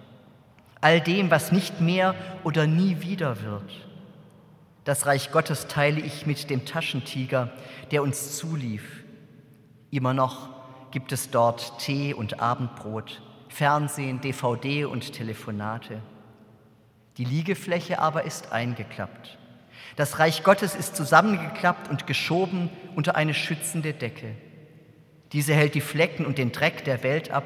All 0.80 1.00
dem, 1.00 1.30
was 1.30 1.52
nicht 1.52 1.80
mehr 1.80 2.14
oder 2.44 2.66
nie 2.66 3.00
wieder 3.00 3.42
wird. 3.42 3.86
Das 4.84 5.06
Reich 5.06 5.32
Gottes 5.32 5.66
teile 5.66 6.00
ich 6.00 6.26
mit 6.26 6.48
dem 6.48 6.64
Taschentiger, 6.64 7.50
der 7.90 8.02
uns 8.02 8.36
zulief. 8.36 9.02
Immer 9.90 10.14
noch 10.14 10.48
gibt 10.92 11.12
es 11.12 11.30
dort 11.30 11.78
Tee 11.78 12.14
und 12.14 12.40
Abendbrot, 12.40 13.20
Fernsehen, 13.48 14.20
DVD 14.20 14.84
und 14.84 15.12
Telefonate. 15.12 16.00
Die 17.16 17.24
Liegefläche 17.24 17.98
aber 17.98 18.24
ist 18.24 18.52
eingeklappt. 18.52 19.38
Das 19.96 20.18
Reich 20.18 20.44
Gottes 20.44 20.74
ist 20.74 20.94
zusammengeklappt 20.94 21.88
und 21.88 22.06
geschoben 22.06 22.70
unter 22.94 23.16
eine 23.16 23.34
schützende 23.34 23.94
Decke. 23.94 24.36
Diese 25.36 25.52
hält 25.52 25.74
die 25.74 25.82
Flecken 25.82 26.24
und 26.24 26.38
den 26.38 26.50
Dreck 26.50 26.82
der 26.86 27.02
Welt 27.02 27.30
ab, 27.30 27.44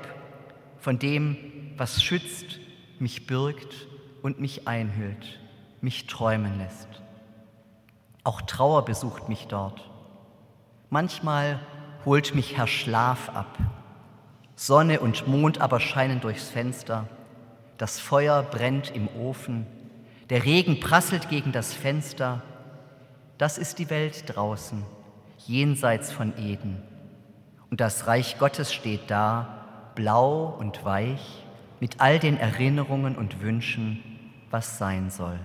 von 0.78 1.00
dem, 1.00 1.36
was 1.76 2.04
schützt, 2.04 2.60
mich 3.00 3.26
birgt 3.26 3.88
und 4.22 4.38
mich 4.38 4.68
einhüllt, 4.68 5.40
mich 5.80 6.06
träumen 6.06 6.56
lässt. 6.58 6.86
Auch 8.22 8.42
Trauer 8.42 8.84
besucht 8.84 9.28
mich 9.28 9.48
dort. 9.48 9.90
Manchmal 10.88 11.58
holt 12.04 12.32
mich 12.36 12.56
Herr 12.56 12.68
Schlaf 12.68 13.28
ab. 13.30 13.58
Sonne 14.54 15.00
und 15.00 15.26
Mond 15.26 15.60
aber 15.60 15.80
scheinen 15.80 16.20
durchs 16.20 16.48
Fenster. 16.48 17.08
Das 17.76 17.98
Feuer 17.98 18.44
brennt 18.44 18.94
im 18.94 19.08
Ofen 19.08 19.66
der 20.28 20.44
Regen 20.44 20.78
prasselt 20.78 21.28
gegen 21.28 21.50
das 21.50 21.74
Fenster. 21.74 22.40
Das 23.36 23.58
ist 23.58 23.80
die 23.80 23.90
Welt 23.90 24.22
draußen, 24.28 24.84
jenseits 25.38 26.12
von 26.12 26.38
Eden. 26.38 26.89
Und 27.70 27.80
das 27.80 28.08
Reich 28.08 28.38
Gottes 28.38 28.74
steht 28.74 29.10
da, 29.10 29.92
blau 29.94 30.56
und 30.58 30.84
weich, 30.84 31.44
mit 31.78 32.00
all 32.00 32.18
den 32.18 32.36
Erinnerungen 32.36 33.16
und 33.16 33.40
Wünschen, 33.40 34.02
was 34.50 34.76
sein 34.76 35.10
soll. 35.10 35.38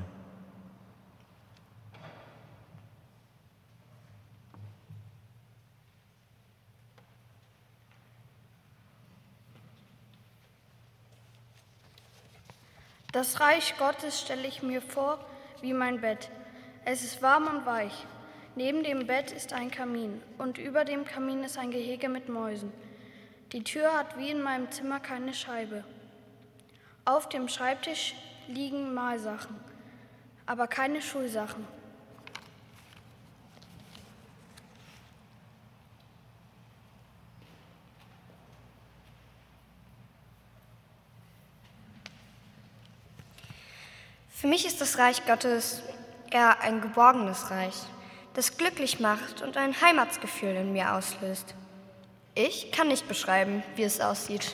Das 13.11 13.39
Reich 13.39 13.77
Gottes 13.77 14.19
stelle 14.19 14.45
ich 14.45 14.61
mir 14.61 14.81
vor 14.81 15.19
wie 15.61 15.73
mein 15.73 16.01
Bett. 16.01 16.29
Es 16.83 17.01
ist 17.01 17.21
warm 17.21 17.47
und 17.47 17.65
weich. 17.65 18.05
Neben 18.57 18.83
dem 18.83 19.05
Bett 19.05 19.33
ist 19.33 19.51
ein 19.51 19.69
Kamin 19.69 20.21
und 20.37 20.57
über 20.57 20.85
dem 20.85 21.03
Kamin 21.03 21.43
ist 21.43 21.57
ein 21.57 21.71
Gehege 21.71 22.07
mit 22.07 22.29
Mäusen. 22.29 22.71
Die 23.51 23.65
Tür 23.65 23.93
hat 23.93 24.17
wie 24.17 24.29
in 24.29 24.41
meinem 24.41 24.71
Zimmer 24.71 25.01
keine 25.01 25.33
Scheibe. 25.33 25.83
Auf 27.03 27.27
dem 27.27 27.49
Schreibtisch 27.49 28.15
liegen 28.47 28.93
Malsachen, 28.93 29.59
aber 30.45 30.67
keine 30.67 31.01
Schulsachen. 31.01 31.67
Für 44.29 44.47
mich 44.47 44.65
ist 44.65 44.79
das 44.79 44.97
Reich 44.97 45.25
Gottes 45.25 45.81
eher 46.31 46.61
ein 46.61 46.79
geborgenes 46.79 47.51
Reich, 47.51 47.75
das 48.35 48.57
glücklich 48.57 48.99
macht 48.99 49.41
und 49.41 49.55
ein 49.57 49.81
Heimatsgefühl 49.81 50.55
in 50.55 50.73
mir 50.73 50.93
auslöst. 50.93 51.55
Ich 52.35 52.71
kann 52.73 52.89
nicht 52.89 53.07
beschreiben, 53.07 53.63
wie 53.75 53.83
es 53.83 54.01
aussieht. 54.01 54.53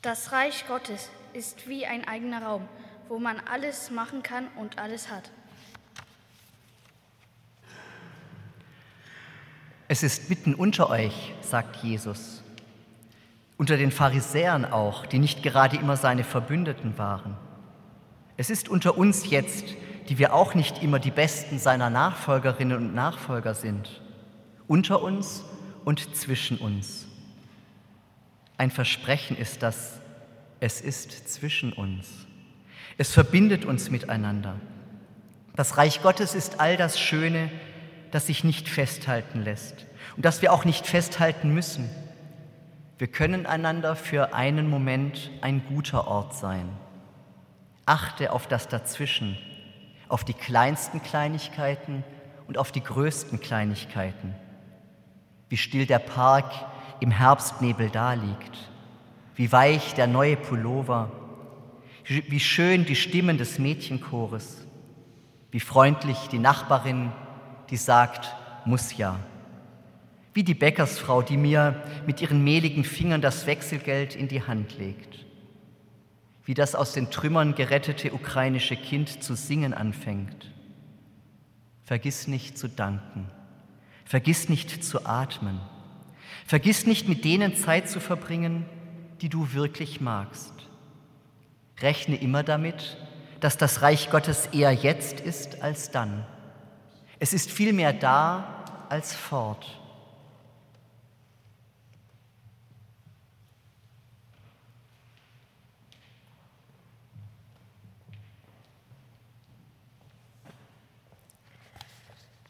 Das 0.00 0.32
Reich 0.32 0.66
Gottes 0.66 1.10
ist 1.32 1.68
wie 1.68 1.86
ein 1.86 2.08
eigener 2.08 2.42
Raum, 2.42 2.68
wo 3.08 3.18
man 3.18 3.38
alles 3.38 3.90
machen 3.90 4.22
kann 4.22 4.48
und 4.56 4.78
alles 4.78 5.10
hat. 5.10 5.30
Es 9.92 10.02
ist 10.02 10.30
mitten 10.30 10.54
unter 10.54 10.88
euch, 10.88 11.34
sagt 11.42 11.84
Jesus, 11.84 12.42
unter 13.58 13.76
den 13.76 13.90
Pharisäern 13.90 14.64
auch, 14.64 15.04
die 15.04 15.18
nicht 15.18 15.42
gerade 15.42 15.76
immer 15.76 15.98
seine 15.98 16.24
Verbündeten 16.24 16.96
waren. 16.96 17.36
Es 18.38 18.48
ist 18.48 18.70
unter 18.70 18.96
uns 18.96 19.28
jetzt, 19.28 19.66
die 20.08 20.16
wir 20.16 20.32
auch 20.32 20.54
nicht 20.54 20.82
immer 20.82 20.98
die 20.98 21.10
Besten 21.10 21.58
seiner 21.58 21.90
Nachfolgerinnen 21.90 22.78
und 22.78 22.94
Nachfolger 22.94 23.52
sind. 23.52 24.00
Unter 24.66 25.02
uns 25.02 25.44
und 25.84 26.16
zwischen 26.16 26.56
uns. 26.56 27.06
Ein 28.56 28.70
Versprechen 28.70 29.36
ist 29.36 29.62
das, 29.62 30.00
es 30.60 30.80
ist 30.80 31.28
zwischen 31.28 31.70
uns. 31.70 32.08
Es 32.96 33.12
verbindet 33.12 33.66
uns 33.66 33.90
miteinander. 33.90 34.58
Das 35.54 35.76
Reich 35.76 36.00
Gottes 36.00 36.34
ist 36.34 36.60
all 36.60 36.78
das 36.78 36.98
Schöne, 36.98 37.50
das 38.12 38.26
sich 38.26 38.44
nicht 38.44 38.68
festhalten 38.68 39.42
lässt 39.42 39.86
und 40.16 40.24
das 40.24 40.42
wir 40.42 40.52
auch 40.52 40.64
nicht 40.64 40.86
festhalten 40.86 41.52
müssen. 41.52 41.90
Wir 42.98 43.08
können 43.08 43.46
einander 43.46 43.96
für 43.96 44.34
einen 44.34 44.70
Moment 44.70 45.30
ein 45.40 45.64
guter 45.66 46.06
Ort 46.06 46.34
sein. 46.34 46.68
Achte 47.86 48.30
auf 48.32 48.46
das 48.46 48.68
Dazwischen, 48.68 49.36
auf 50.08 50.24
die 50.24 50.34
kleinsten 50.34 51.02
Kleinigkeiten 51.02 52.04
und 52.46 52.58
auf 52.58 52.70
die 52.70 52.82
größten 52.82 53.40
Kleinigkeiten. 53.40 54.34
Wie 55.48 55.56
still 55.56 55.86
der 55.86 55.98
Park 55.98 56.52
im 57.00 57.10
Herbstnebel 57.10 57.90
daliegt, 57.90 58.70
wie 59.34 59.50
weich 59.50 59.94
der 59.94 60.06
neue 60.06 60.36
Pullover, 60.36 61.10
wie 62.04 62.40
schön 62.40 62.84
die 62.84 62.96
Stimmen 62.96 63.38
des 63.38 63.58
Mädchenchores, 63.58 64.58
wie 65.50 65.60
freundlich 65.60 66.28
die 66.30 66.38
Nachbarin, 66.38 67.10
die 67.72 67.78
sagt, 67.78 68.36
muss 68.66 68.98
ja. 68.98 69.18
Wie 70.34 70.44
die 70.44 70.52
Bäckersfrau, 70.54 71.22
die 71.22 71.38
mir 71.38 71.82
mit 72.06 72.20
ihren 72.20 72.44
mehligen 72.44 72.84
Fingern 72.84 73.22
das 73.22 73.46
Wechselgeld 73.46 74.14
in 74.14 74.28
die 74.28 74.42
Hand 74.42 74.76
legt. 74.78 75.24
Wie 76.44 76.52
das 76.52 76.74
aus 76.74 76.92
den 76.92 77.10
Trümmern 77.10 77.54
gerettete 77.54 78.12
ukrainische 78.12 78.76
Kind 78.76 79.22
zu 79.22 79.34
singen 79.34 79.72
anfängt. 79.72 80.52
Vergiss 81.84 82.28
nicht 82.28 82.58
zu 82.58 82.68
danken. 82.68 83.30
Vergiss 84.04 84.50
nicht 84.50 84.84
zu 84.84 85.06
atmen. 85.06 85.58
Vergiss 86.44 86.86
nicht 86.86 87.08
mit 87.08 87.24
denen 87.24 87.56
Zeit 87.56 87.88
zu 87.88 88.00
verbringen, 88.00 88.66
die 89.22 89.30
du 89.30 89.54
wirklich 89.54 90.02
magst. 90.02 90.52
Rechne 91.80 92.16
immer 92.16 92.42
damit, 92.42 92.98
dass 93.40 93.56
das 93.56 93.80
Reich 93.80 94.10
Gottes 94.10 94.48
eher 94.52 94.72
jetzt 94.72 95.20
ist 95.20 95.62
als 95.62 95.90
dann. 95.90 96.26
Es 97.22 97.32
ist 97.32 97.52
vielmehr 97.52 97.92
da 97.92 98.64
als 98.88 99.14
fort. 99.14 99.64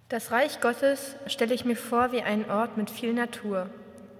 Das 0.08 0.30
Reich 0.30 0.62
Gottes 0.62 1.16
stelle 1.26 1.52
ich 1.52 1.66
mir 1.66 1.76
vor 1.76 2.12
wie 2.12 2.22
einen 2.22 2.50
Ort 2.50 2.78
mit 2.78 2.88
viel 2.88 3.12
Natur. 3.12 3.68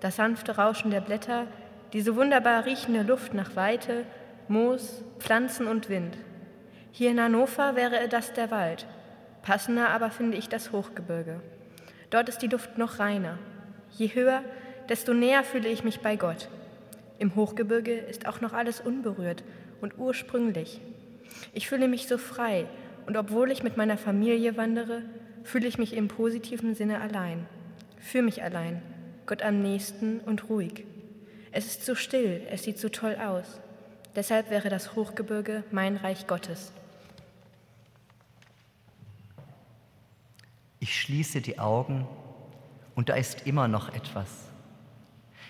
Das 0.00 0.16
sanfte 0.16 0.56
Rauschen 0.56 0.90
der 0.90 1.00
Blätter, 1.00 1.46
diese 1.94 2.14
wunderbar 2.14 2.66
riechende 2.66 3.00
Luft 3.00 3.32
nach 3.32 3.56
Weite, 3.56 4.04
Moos, 4.48 5.02
Pflanzen 5.18 5.66
und 5.66 5.88
Wind. 5.88 6.18
Hier 6.90 7.10
in 7.10 7.22
Hannover 7.22 7.74
wäre 7.74 8.06
das 8.10 8.34
der 8.34 8.50
Wald. 8.50 8.86
Passender 9.42 9.90
aber 9.90 10.11
finde 10.11 10.37
ich 10.37 10.48
das 10.48 10.72
Hochgebirge. 10.72 11.40
Dort 12.11 12.28
ist 12.28 12.38
die 12.38 12.48
Luft 12.48 12.78
noch 12.78 12.98
reiner. 12.98 13.38
Je 13.90 14.09
höher, 14.09 14.42
desto 14.88 15.14
näher 15.14 15.44
fühle 15.44 15.68
ich 15.68 15.85
mich 15.85 16.00
bei 16.00 16.16
Gott. 16.16 16.48
Im 17.18 17.35
Hochgebirge 17.35 17.94
ist 17.94 18.26
auch 18.26 18.40
noch 18.40 18.52
alles 18.52 18.81
unberührt 18.81 19.44
und 19.81 19.98
ursprünglich. 19.98 20.81
Ich 21.52 21.68
fühle 21.68 21.88
mich 21.88 22.09
so 22.09 22.18
frei 22.18 22.66
und 23.07 23.16
obwohl 23.16 23.50
ich 23.50 23.62
mit 23.62 23.76
meiner 23.76 23.98
Familie 23.98 24.57
wandere, 24.57 25.02
fühle 25.44 25.66
ich 25.66 25.78
mich 25.78 25.94
im 25.94 26.09
positiven 26.09 26.74
Sinne 26.74 27.00
allein. 27.00 27.46
Für 27.98 28.22
mich 28.22 28.42
allein, 28.42 28.83
Gott 29.26 29.42
am 29.42 29.61
nächsten 29.61 30.20
und 30.20 30.48
ruhig. 30.48 30.85
Es 31.50 31.66
ist 31.66 31.85
so 31.85 31.94
still, 31.94 32.42
es 32.50 32.64
sieht 32.64 32.78
so 32.78 32.88
toll 32.88 33.16
aus. 33.16 33.61
Deshalb 34.14 34.50
wäre 34.50 34.68
das 34.68 34.94
Hochgebirge 34.94 35.64
mein 35.70 35.96
Reich 35.96 36.26
Gottes. 36.26 36.72
Schließe 41.02 41.40
die 41.40 41.58
Augen 41.58 42.06
und 42.94 43.08
da 43.08 43.14
ist 43.14 43.44
immer 43.44 43.66
noch 43.66 43.92
etwas. 43.92 44.28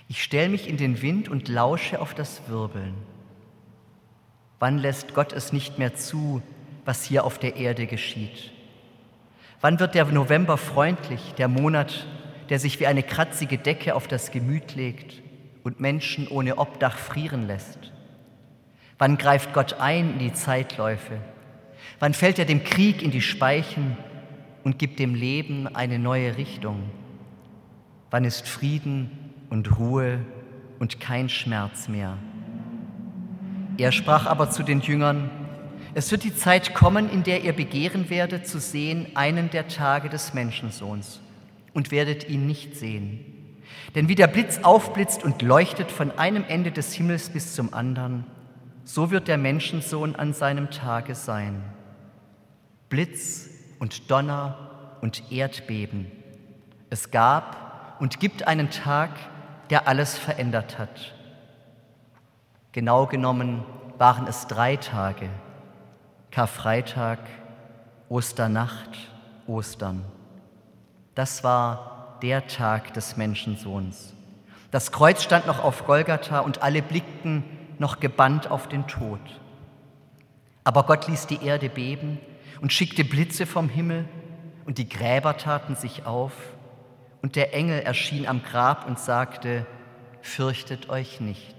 Ich 0.08 0.22
stelle 0.22 0.48
mich 0.48 0.66
in 0.66 0.78
den 0.78 1.02
Wind 1.02 1.28
und 1.28 1.48
lausche 1.48 2.00
auf 2.00 2.14
das 2.14 2.48
Wirbeln. 2.48 2.94
Wann 4.58 4.78
lässt 4.78 5.12
Gott 5.12 5.34
es 5.34 5.52
nicht 5.52 5.78
mehr 5.78 5.94
zu, 5.94 6.40
was 6.86 7.04
hier 7.04 7.24
auf 7.24 7.38
der 7.38 7.56
Erde 7.56 7.86
geschieht? 7.86 8.50
Wann 9.60 9.78
wird 9.78 9.94
der 9.94 10.06
November 10.06 10.56
freundlich, 10.56 11.34
der 11.36 11.48
Monat, 11.48 12.06
der 12.48 12.58
sich 12.58 12.80
wie 12.80 12.86
eine 12.86 13.02
kratzige 13.02 13.58
Decke 13.58 13.94
auf 13.94 14.08
das 14.08 14.30
Gemüt 14.30 14.74
legt 14.74 15.22
und 15.64 15.80
Menschen 15.80 16.28
ohne 16.28 16.56
Obdach 16.56 16.96
frieren 16.96 17.46
lässt? 17.46 17.92
Wann 18.96 19.18
greift 19.18 19.52
Gott 19.52 19.74
ein 19.74 20.14
in 20.14 20.18
die 20.18 20.32
Zeitläufe? 20.32 21.18
Wann 21.98 22.14
fällt 22.14 22.38
er 22.38 22.46
dem 22.46 22.64
Krieg 22.64 23.02
in 23.02 23.10
die 23.10 23.20
Speichen 23.20 23.98
und 24.64 24.78
gibt 24.78 24.98
dem 24.98 25.14
Leben 25.14 25.66
eine 25.66 25.98
neue 25.98 26.36
Richtung? 26.36 26.90
Wann 28.10 28.24
ist 28.24 28.48
Frieden 28.48 29.10
und 29.50 29.78
Ruhe 29.78 30.20
und 30.78 31.00
kein 31.00 31.28
Schmerz 31.28 31.88
mehr? 31.88 32.18
Er 33.78 33.92
sprach 33.92 34.26
aber 34.26 34.50
zu 34.50 34.62
den 34.62 34.80
Jüngern, 34.80 35.30
es 35.94 36.10
wird 36.10 36.24
die 36.24 36.34
Zeit 36.34 36.74
kommen, 36.74 37.10
in 37.10 37.22
der 37.22 37.42
ihr 37.42 37.52
begehren 37.52 38.08
werdet 38.08 38.46
zu 38.46 38.60
sehen 38.60 39.08
einen 39.14 39.50
der 39.50 39.68
Tage 39.68 40.08
des 40.08 40.32
Menschensohns 40.32 41.20
und 41.74 41.90
werdet 41.90 42.28
ihn 42.28 42.46
nicht 42.46 42.76
sehen. 42.76 43.20
Denn 43.94 44.08
wie 44.08 44.14
der 44.14 44.26
Blitz 44.26 44.60
aufblitzt 44.62 45.22
und 45.22 45.42
leuchtet 45.42 45.90
von 45.90 46.10
einem 46.12 46.44
Ende 46.44 46.72
des 46.72 46.94
Himmels 46.94 47.28
bis 47.28 47.54
zum 47.54 47.74
anderen, 47.74 48.24
so 48.84 49.10
wird 49.10 49.28
der 49.28 49.38
Menschensohn 49.38 50.16
an 50.16 50.32
seinem 50.32 50.70
Tage 50.70 51.14
sein. 51.14 51.62
Blitz 52.88 53.51
und 53.82 54.12
Donner 54.12 54.54
und 55.00 55.32
Erdbeben. 55.32 56.06
Es 56.88 57.10
gab 57.10 57.96
und 57.98 58.20
gibt 58.20 58.46
einen 58.46 58.70
Tag, 58.70 59.10
der 59.70 59.88
alles 59.88 60.16
verändert 60.16 60.78
hat. 60.78 61.12
Genau 62.70 63.06
genommen 63.06 63.64
waren 63.98 64.28
es 64.28 64.46
drei 64.46 64.76
Tage. 64.76 65.28
Karfreitag, 66.30 67.18
Osternacht, 68.08 69.10
Ostern. 69.48 70.04
Das 71.16 71.42
war 71.42 72.18
der 72.22 72.46
Tag 72.46 72.94
des 72.94 73.16
Menschensohns. 73.16 74.14
Das 74.70 74.92
Kreuz 74.92 75.24
stand 75.24 75.48
noch 75.48 75.58
auf 75.64 75.86
Golgatha 75.86 76.38
und 76.38 76.62
alle 76.62 76.82
blickten 76.82 77.42
noch 77.80 77.98
gebannt 77.98 78.48
auf 78.48 78.68
den 78.68 78.86
Tod. 78.86 79.18
Aber 80.62 80.84
Gott 80.84 81.08
ließ 81.08 81.26
die 81.26 81.44
Erde 81.44 81.68
beben 81.68 82.20
und 82.62 82.72
schickte 82.72 83.04
Blitze 83.04 83.44
vom 83.44 83.68
Himmel 83.68 84.08
und 84.64 84.78
die 84.78 84.88
Gräber 84.88 85.36
taten 85.36 85.74
sich 85.74 86.06
auf 86.06 86.32
und 87.20 87.34
der 87.34 87.52
Engel 87.54 87.80
erschien 87.80 88.26
am 88.26 88.42
Grab 88.42 88.86
und 88.86 89.00
sagte, 89.00 89.66
fürchtet 90.22 90.88
euch 90.88 91.20
nicht. 91.20 91.56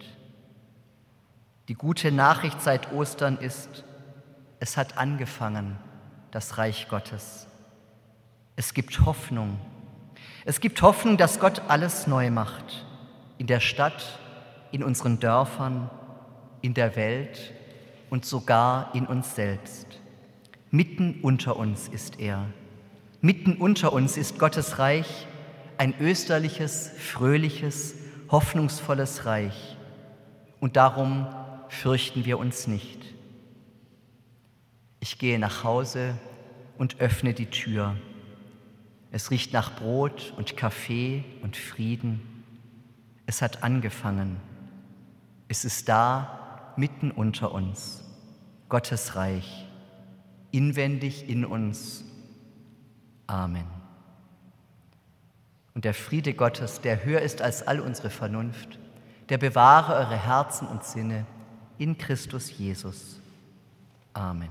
Die 1.68 1.74
gute 1.74 2.12
Nachricht 2.14 2.62
seit 2.62 2.94
Ostern 2.94 3.38
ist, 3.38 3.84
es 4.62 4.78
hat 4.78 4.98
angefangen, 4.98 5.78
das 6.32 6.58
Reich 6.58 6.88
Gottes. 6.88 7.48
Es 8.56 8.74
gibt 8.74 9.06
Hoffnung. 9.06 9.60
Es 10.46 10.62
gibt 10.62 10.82
Hoffnung, 10.82 11.18
dass 11.18 11.40
Gott 11.40 11.64
alles 11.68 12.08
neu 12.08 12.32
macht. 12.32 12.86
In 13.38 13.48
der 13.48 13.60
Stadt, 13.60 14.20
in 14.72 14.84
unseren 14.84 15.20
Dörfern, 15.20 15.90
in 16.62 16.74
der 16.74 16.96
Welt 16.96 17.54
und 18.10 18.26
sogar 18.26 18.96
in 18.96 19.06
uns 19.06 19.36
selbst. 19.36 20.00
Mitten 20.74 21.20
unter 21.22 21.58
uns 21.58 21.88
ist 21.88 22.20
er. 22.20 22.48
Mitten 23.22 23.58
unter 23.58 23.94
uns 23.94 24.18
ist 24.18 24.40
Gottes 24.40 24.80
Reich, 24.80 25.28
ein 25.78 25.94
österliches, 26.00 26.90
fröhliches, 26.98 27.94
hoffnungsvolles 28.32 29.28
Reich. 29.28 29.78
Und 30.60 30.76
darum 30.76 31.28
fürchten 31.70 32.26
wir 32.26 32.40
uns 32.40 32.66
nicht. 32.66 33.06
Ich 35.00 35.20
gehe 35.20 35.38
nach 35.38 35.64
Hause 35.64 36.18
und 36.80 37.00
öffne 37.00 37.36
die 37.36 37.52
Tür. 37.52 37.96
Es 39.12 39.30
riecht 39.30 39.54
nach 39.54 39.76
Brot 39.76 40.34
und 40.38 40.58
Kaffee 40.58 41.24
und 41.44 41.56
Frieden. 41.56 42.20
Es 43.28 43.44
hat 43.44 43.62
angefangen. 43.62 44.38
Es 45.48 45.66
ist 45.66 45.88
da, 45.88 46.74
mitten 46.78 47.12
unter 47.12 47.52
uns. 47.52 48.04
Gottes 48.70 49.16
Reich, 49.16 49.68
inwendig 50.54 51.28
in 51.28 51.44
uns. 51.44 52.06
Amen. 53.28 53.66
Und 55.74 55.84
der 55.84 55.96
Friede 55.96 56.34
Gottes, 56.34 56.80
der 56.80 57.04
höher 57.04 57.22
ist 57.22 57.42
als 57.42 57.68
all 57.68 57.80
unsere 57.80 58.12
Vernunft, 58.12 58.80
der 59.30 59.40
bewahre 59.40 59.96
eure 59.96 60.16
Herzen 60.16 60.68
und 60.68 60.84
Sinne 60.84 61.26
in 61.80 61.98
Christus 61.98 62.56
Jesus. 62.56 63.20
Amen. 64.14 64.50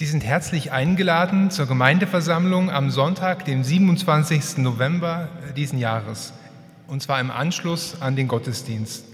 Sie 0.00 0.06
sind 0.06 0.24
herzlich 0.24 0.72
eingeladen 0.72 1.50
zur 1.50 1.66
Gemeindeversammlung 1.66 2.70
am 2.70 2.88
Sonntag, 2.88 3.44
dem 3.44 3.62
27. 3.62 4.56
November 4.56 5.28
diesen 5.58 5.78
Jahres, 5.78 6.32
und 6.86 7.02
zwar 7.02 7.20
im 7.20 7.30
Anschluss 7.30 8.00
an 8.00 8.16
den 8.16 8.26
Gottesdienst. 8.26 9.04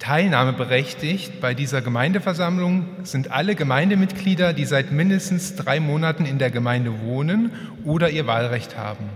Teilnahmeberechtigt 0.00 1.40
bei 1.40 1.54
dieser 1.54 1.80
Gemeindeversammlung 1.80 2.86
sind 3.04 3.30
alle 3.30 3.54
Gemeindemitglieder, 3.54 4.52
die 4.52 4.64
seit 4.64 4.90
mindestens 4.90 5.54
drei 5.54 5.78
Monaten 5.78 6.24
in 6.24 6.40
der 6.40 6.50
Gemeinde 6.50 7.00
wohnen 7.02 7.52
oder 7.84 8.10
ihr 8.10 8.26
Wahlrecht 8.26 8.76
haben. 8.76 9.08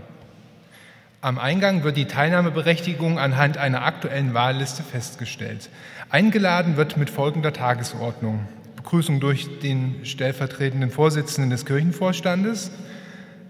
Am 1.20 1.41
Eingang 1.41 1.83
wird 1.83 1.97
die 1.97 2.05
Teilnahmeberechtigung 2.05 3.18
anhand 3.18 3.59
einer 3.59 3.85
aktuellen 3.85 4.33
Wahlliste 4.33 4.85
festgestellt. 4.85 5.70
Eingeladen 6.09 6.76
wird 6.76 6.97
mit 6.97 7.11
folgender 7.11 7.53
Tagesordnung. 7.53 8.47
Begrüßung 8.89 9.20
durch 9.20 9.59
den 9.59 9.97
stellvertretenden 10.07 10.91
Vorsitzenden 10.91 11.51
des 11.51 11.66
Kirchenvorstandes, 11.66 12.70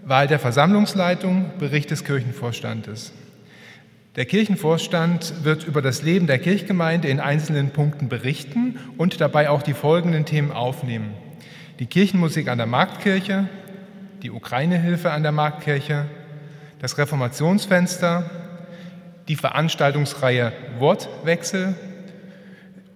Wahl 0.03 0.27
der 0.27 0.37
Versammlungsleitung, 0.37 1.53
Bericht 1.57 1.91
des 1.91 2.03
Kirchenvorstandes. 2.03 3.13
Der 4.17 4.25
Kirchenvorstand 4.25 5.45
wird 5.45 5.63
über 5.63 5.81
das 5.81 6.01
Leben 6.01 6.27
der 6.27 6.39
Kirchgemeinde 6.39 7.07
in 7.07 7.21
einzelnen 7.21 7.69
Punkten 7.69 8.09
berichten 8.09 8.79
und 8.97 9.21
dabei 9.21 9.49
auch 9.49 9.61
die 9.61 9.71
folgenden 9.71 10.25
Themen 10.25 10.51
aufnehmen. 10.51 11.13
Die 11.79 11.85
Kirchenmusik 11.85 12.49
an 12.49 12.57
der 12.57 12.67
Marktkirche, 12.67 13.47
die 14.21 14.31
Ukraine-Hilfe 14.31 15.11
an 15.11 15.23
der 15.23 15.31
Marktkirche, 15.31 16.07
das 16.79 16.97
Reformationsfenster, 16.97 18.29
die 19.29 19.37
Veranstaltungsreihe 19.37 20.51
Wortwechsel 20.79 21.75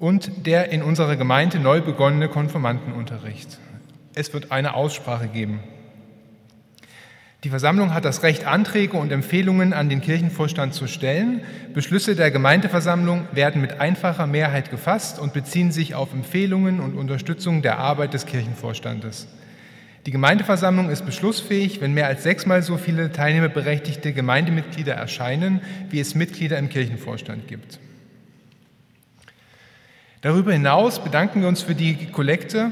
und 0.04 0.46
der 0.46 0.70
in 0.74 0.84
unserer 0.84 1.16
Gemeinde 1.16 1.60
neu 1.60 1.80
begonnene 1.80 2.28
Konformantenunterricht. 2.28 3.58
Es 4.14 4.34
wird 4.34 4.52
eine 4.52 4.74
Aussprache 4.74 5.30
geben. 5.30 5.62
Die 7.46 7.50
Versammlung 7.50 7.94
hat 7.94 8.04
das 8.04 8.22
Recht, 8.22 8.46
Anträge 8.46 8.98
und 8.98 9.14
Empfehlungen 9.14 9.72
an 9.72 9.88
den 9.88 10.02
Kirchenvorstand 10.02 10.74
zu 10.74 10.88
stellen. 10.88 11.40
Beschlüsse 11.74 12.18
der 12.18 12.32
Gemeindeversammlung 12.32 13.28
werden 13.32 13.62
mit 13.62 13.80
einfacher 13.80 14.28
Mehrheit 14.28 14.72
gefasst 14.72 15.20
und 15.20 15.32
beziehen 15.32 15.72
sich 15.72 15.96
auf 15.96 16.12
Empfehlungen 16.12 16.82
und 16.82 16.98
Unterstützung 16.98 17.62
der 17.62 17.80
Arbeit 17.80 18.14
des 18.14 18.26
Kirchenvorstandes. 18.26 19.30
Die 20.06 20.12
Gemeindeversammlung 20.12 20.90
ist 20.90 21.06
beschlussfähig, 21.06 21.80
wenn 21.80 21.94
mehr 21.94 22.08
als 22.08 22.24
sechsmal 22.24 22.62
so 22.62 22.76
viele 22.76 23.14
teilnehmerberechtigte 23.14 24.12
Gemeindemitglieder 24.12 24.96
erscheinen, 24.96 25.62
wie 25.90 26.02
es 26.02 26.14
Mitglieder 26.14 26.58
im 26.58 26.68
Kirchenvorstand 26.68 27.48
gibt. 27.48 27.80
Darüber 30.24 30.52
hinaus 30.54 31.04
bedanken 31.04 31.42
wir 31.42 31.50
uns 31.50 31.62
für 31.64 31.76
die 31.76 32.06
Kollekte 32.06 32.72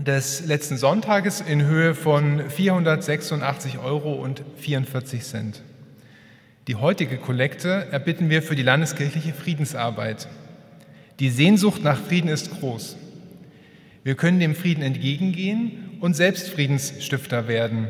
des 0.00 0.46
letzten 0.46 0.78
Sonntages 0.78 1.42
in 1.42 1.66
Höhe 1.66 1.94
von 1.94 2.40
486,44 2.40 3.84
Euro. 3.84 4.26
Die 6.66 6.74
heutige 6.76 7.18
Kollekte 7.18 7.88
erbitten 7.90 8.30
wir 8.30 8.42
für 8.42 8.56
die 8.56 8.62
landeskirchliche 8.62 9.34
Friedensarbeit. 9.34 10.26
Die 11.20 11.28
Sehnsucht 11.28 11.84
nach 11.84 12.00
Frieden 12.00 12.28
ist 12.28 12.50
groß. 12.58 12.96
Wir 14.02 14.14
können 14.14 14.40
dem 14.40 14.54
Frieden 14.54 14.82
entgegengehen 14.82 15.98
und 16.00 16.16
selbst 16.16 16.48
Friedensstifter 16.48 17.46
werden. 17.46 17.88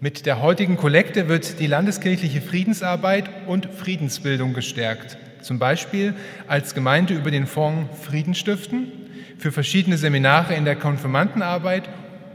Mit 0.00 0.26
der 0.26 0.42
heutigen 0.42 0.76
Kollekte 0.76 1.28
wird 1.28 1.60
die 1.60 1.68
landeskirchliche 1.68 2.40
Friedensarbeit 2.40 3.30
und 3.46 3.66
Friedensbildung 3.66 4.52
gestärkt. 4.52 5.16
Zum 5.42 5.58
Beispiel 5.58 6.14
als 6.46 6.74
Gemeinde 6.74 7.14
über 7.14 7.30
den 7.30 7.46
Fonds 7.46 7.88
Frieden 8.00 8.34
stiften, 8.34 8.88
für 9.38 9.52
verschiedene 9.52 9.96
Seminare 9.96 10.54
in 10.54 10.64
der 10.64 10.76
Konfirmandenarbeit 10.76 11.88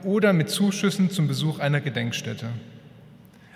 oder 0.03 0.33
mit 0.33 0.49
Zuschüssen 0.49 1.09
zum 1.09 1.27
Besuch 1.27 1.59
einer 1.59 1.79
Gedenkstätte. 1.79 2.47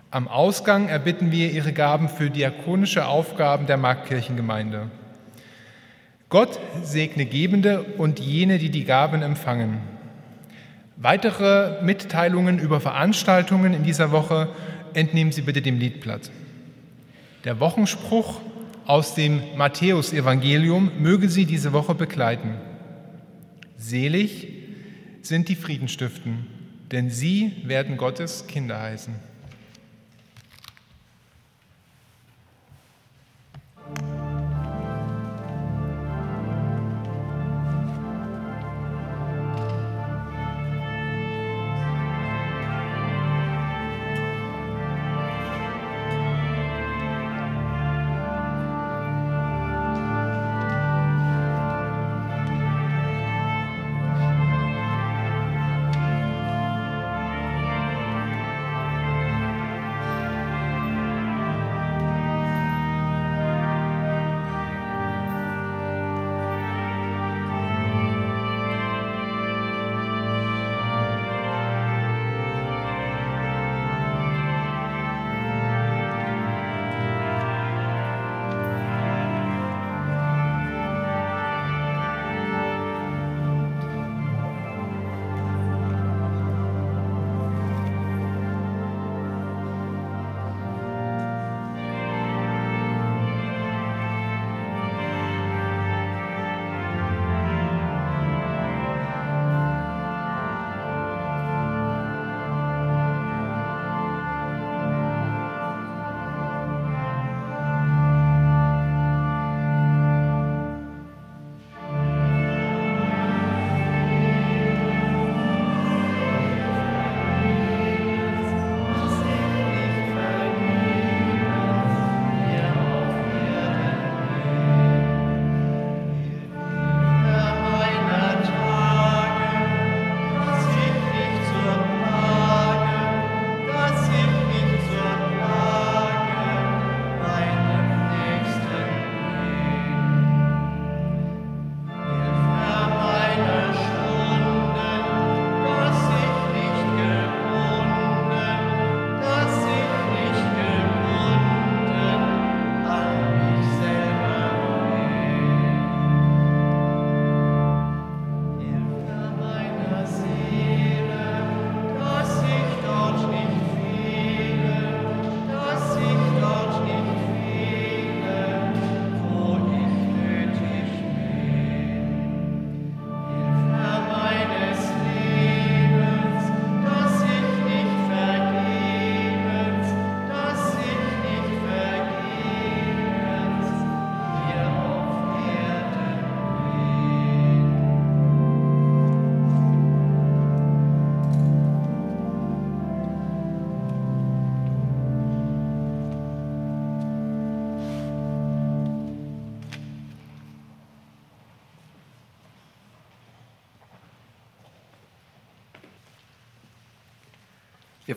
Am 0.09 0.27
Ausgang 0.27 0.89
erbitten 0.89 1.31
wir 1.31 1.51
Ihre 1.51 1.73
Gaben 1.73 2.09
für 2.09 2.29
diakonische 2.29 3.05
Aufgaben 3.05 3.65
der 3.65 3.77
Marktkirchengemeinde. 3.77 4.89
Gott 6.29 6.59
segne 6.83 7.25
Gebende 7.25 7.83
und 7.97 8.19
jene, 8.19 8.57
die 8.57 8.69
die 8.69 8.85
Gaben 8.85 9.21
empfangen. 9.21 9.79
Weitere 10.95 11.81
Mitteilungen 11.83 12.59
über 12.59 12.79
Veranstaltungen 12.79 13.73
in 13.73 13.83
dieser 13.83 14.11
Woche 14.11 14.49
entnehmen 14.93 15.31
Sie 15.31 15.41
bitte 15.41 15.61
dem 15.61 15.77
Liedblatt. 15.77 16.31
Der 17.43 17.59
Wochenspruch 17.59 18.39
aus 18.85 19.15
dem 19.15 19.41
Matthäusevangelium 19.57 20.91
möge 20.99 21.29
Sie 21.29 21.45
diese 21.45 21.73
Woche 21.73 21.95
begleiten. 21.95 22.55
Selig 23.77 24.47
sind 25.21 25.49
die 25.49 25.55
Friedenstiften, 25.55 26.47
denn 26.91 27.09
sie 27.09 27.53
werden 27.65 27.97
Gottes 27.97 28.45
Kinder 28.47 28.79
heißen. 28.79 29.30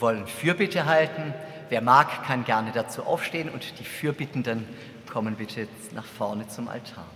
Wollen 0.05 0.27
Fürbitte 0.27 0.85
halten. 0.85 1.33
Wer 1.71 1.81
mag, 1.81 2.27
kann 2.27 2.45
gerne 2.45 2.73
dazu 2.73 3.05
aufstehen 3.05 3.49
und 3.49 3.79
die 3.79 3.85
Fürbittenden 3.85 4.69
kommen 5.11 5.35
bitte 5.35 5.67
nach 5.95 6.05
vorne 6.05 6.47
zum 6.47 6.69
Altar. 6.69 7.07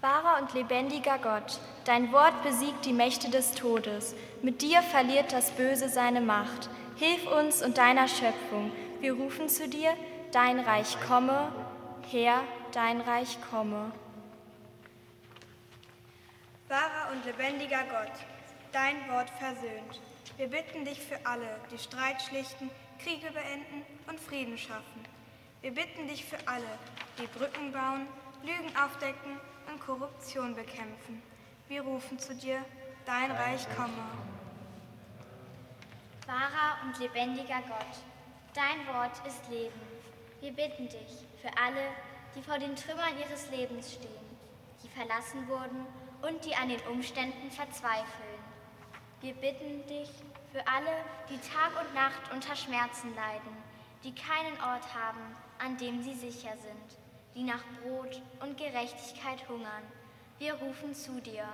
Wahrer 0.00 0.40
und 0.40 0.54
lebendiger 0.54 1.18
Gott, 1.18 1.60
dein 1.84 2.12
Wort 2.12 2.42
besiegt 2.42 2.86
die 2.86 2.94
Mächte 2.94 3.30
des 3.30 3.52
Todes. 3.52 4.14
Mit 4.40 4.62
dir 4.62 4.80
verliert 4.80 5.34
das 5.34 5.50
Böse 5.50 5.90
seine 5.90 6.22
Macht. 6.22 6.70
Hilf 6.96 7.30
uns 7.30 7.62
und 7.62 7.76
deiner 7.76 8.08
Schöpfung. 8.08 8.72
Wir 9.00 9.12
rufen 9.12 9.50
zu 9.50 9.68
dir, 9.68 9.90
dein 10.32 10.58
Reich 10.60 10.96
komme, 11.06 11.52
Herr, 12.10 12.42
dein 12.72 13.00
Reich 13.02 13.38
komme. 13.50 13.92
Wahrer 16.68 17.12
und 17.12 17.24
lebendiger 17.24 17.84
Gott, 17.84 18.12
dein 18.72 19.08
Wort 19.10 19.30
versöhnt. 19.38 20.00
Wir 20.38 20.48
bitten 20.48 20.84
dich 20.84 20.98
für 20.98 21.18
alle, 21.26 21.60
die 21.70 21.78
Streit 21.78 22.22
schlichten, 22.22 22.70
Kriege 22.98 23.30
beenden 23.30 23.84
und 24.08 24.18
Frieden 24.18 24.56
schaffen. 24.56 25.04
Wir 25.60 25.72
bitten 25.72 26.08
dich 26.08 26.24
für 26.24 26.38
alle, 26.46 26.78
die 27.18 27.26
Brücken 27.26 27.72
bauen, 27.72 28.06
Lügen 28.42 28.74
aufdecken 28.76 29.38
und 29.70 29.80
Korruption 29.80 30.54
bekämpfen. 30.54 31.22
Wir 31.68 31.82
rufen 31.82 32.18
zu 32.18 32.34
dir, 32.34 32.64
dein 33.04 33.30
Reich 33.30 33.66
komme. 33.76 33.92
Wahrer 36.26 36.78
und 36.84 36.98
lebendiger 36.98 37.60
Gott, 37.68 37.98
dein 38.54 38.86
Wort 38.94 39.20
ist 39.26 39.48
Leben. 39.50 39.80
Wir 40.40 40.52
bitten 40.52 40.88
dich 40.88 41.26
für 41.40 41.50
alle, 41.62 41.90
die 42.34 42.42
vor 42.42 42.58
den 42.58 42.76
Trümmern 42.76 43.18
ihres 43.18 43.50
Lebens 43.50 43.92
stehen, 43.92 44.38
die 44.82 44.88
verlassen 44.88 45.46
wurden 45.48 45.86
und 46.22 46.44
die 46.44 46.54
an 46.54 46.68
den 46.68 46.80
Umständen 46.82 47.50
verzweifeln. 47.50 48.42
Wir 49.20 49.34
bitten 49.34 49.86
dich 49.86 50.10
für 50.50 50.66
alle, 50.66 50.92
die 51.28 51.38
Tag 51.38 51.72
und 51.80 51.94
Nacht 51.94 52.32
unter 52.32 52.56
Schmerzen 52.56 53.14
leiden, 53.14 53.56
die 54.02 54.14
keinen 54.14 54.54
Ort 54.60 54.94
haben, 54.94 55.36
an 55.58 55.76
dem 55.76 56.02
sie 56.02 56.14
sicher 56.14 56.56
sind, 56.56 56.98
die 57.34 57.42
nach 57.42 57.62
Brot 57.80 58.20
und 58.40 58.56
Gerechtigkeit 58.56 59.48
hungern. 59.48 59.82
Wir 60.38 60.54
rufen 60.54 60.94
zu 60.94 61.20
dir, 61.20 61.44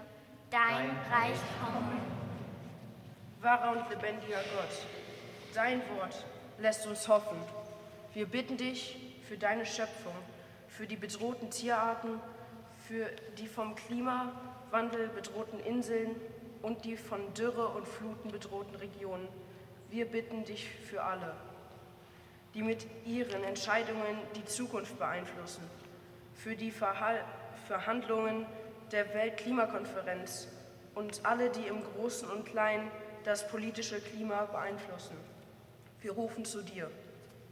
dein 0.51 0.97
Reich 1.11 1.39
komme. 1.61 2.01
Wahrer 3.41 3.72
und 3.72 3.91
lebendiger 3.91 4.43
Gott, 4.57 4.87
dein 5.55 5.81
Wort 5.97 6.24
lässt 6.59 6.87
uns 6.87 7.07
hoffen. 7.07 7.39
Wir 8.14 8.26
bitten 8.26 8.57
dich 8.57 8.97
für 9.29 9.37
deine 9.37 9.66
Schöpfung, 9.66 10.14
für 10.79 10.87
die 10.87 10.95
bedrohten 10.95 11.51
Tierarten, 11.51 12.20
für 12.87 13.11
die 13.37 13.49
vom 13.49 13.74
Klimawandel 13.74 15.09
bedrohten 15.09 15.59
Inseln 15.59 16.14
und 16.62 16.85
die 16.85 16.97
von 16.97 17.35
Dürre 17.35 17.66
und 17.70 17.89
Fluten 17.89 18.31
bedrohten 18.31 18.76
Regionen. 18.76 19.26
Wir 19.91 20.05
bitten 20.05 20.45
dich 20.45 20.70
für 20.89 21.03
alle, 21.03 21.35
die 22.55 22.62
mit 22.62 22.87
ihren 23.05 23.43
Entscheidungen 23.43 24.18
die 24.37 24.45
Zukunft 24.45 24.97
beeinflussen, 25.01 25.64
für 26.33 26.55
die 26.55 26.70
Verhal 26.70 27.24
Verhandlungen 27.66 28.47
der 28.93 29.12
Weltklimakonferenz 29.14 30.47
und 30.95 31.26
alle, 31.26 31.51
die 31.51 31.66
im 31.66 31.83
Großen 31.83 32.31
und 32.31 32.45
Kleinen 32.45 32.89
das 33.24 33.49
politische 33.49 34.01
Klima 34.01 34.45
beeinflussen. 34.45 35.16
Wir 36.03 36.12
rufen 36.12 36.45
zu 36.45 36.62
dir, 36.62 36.89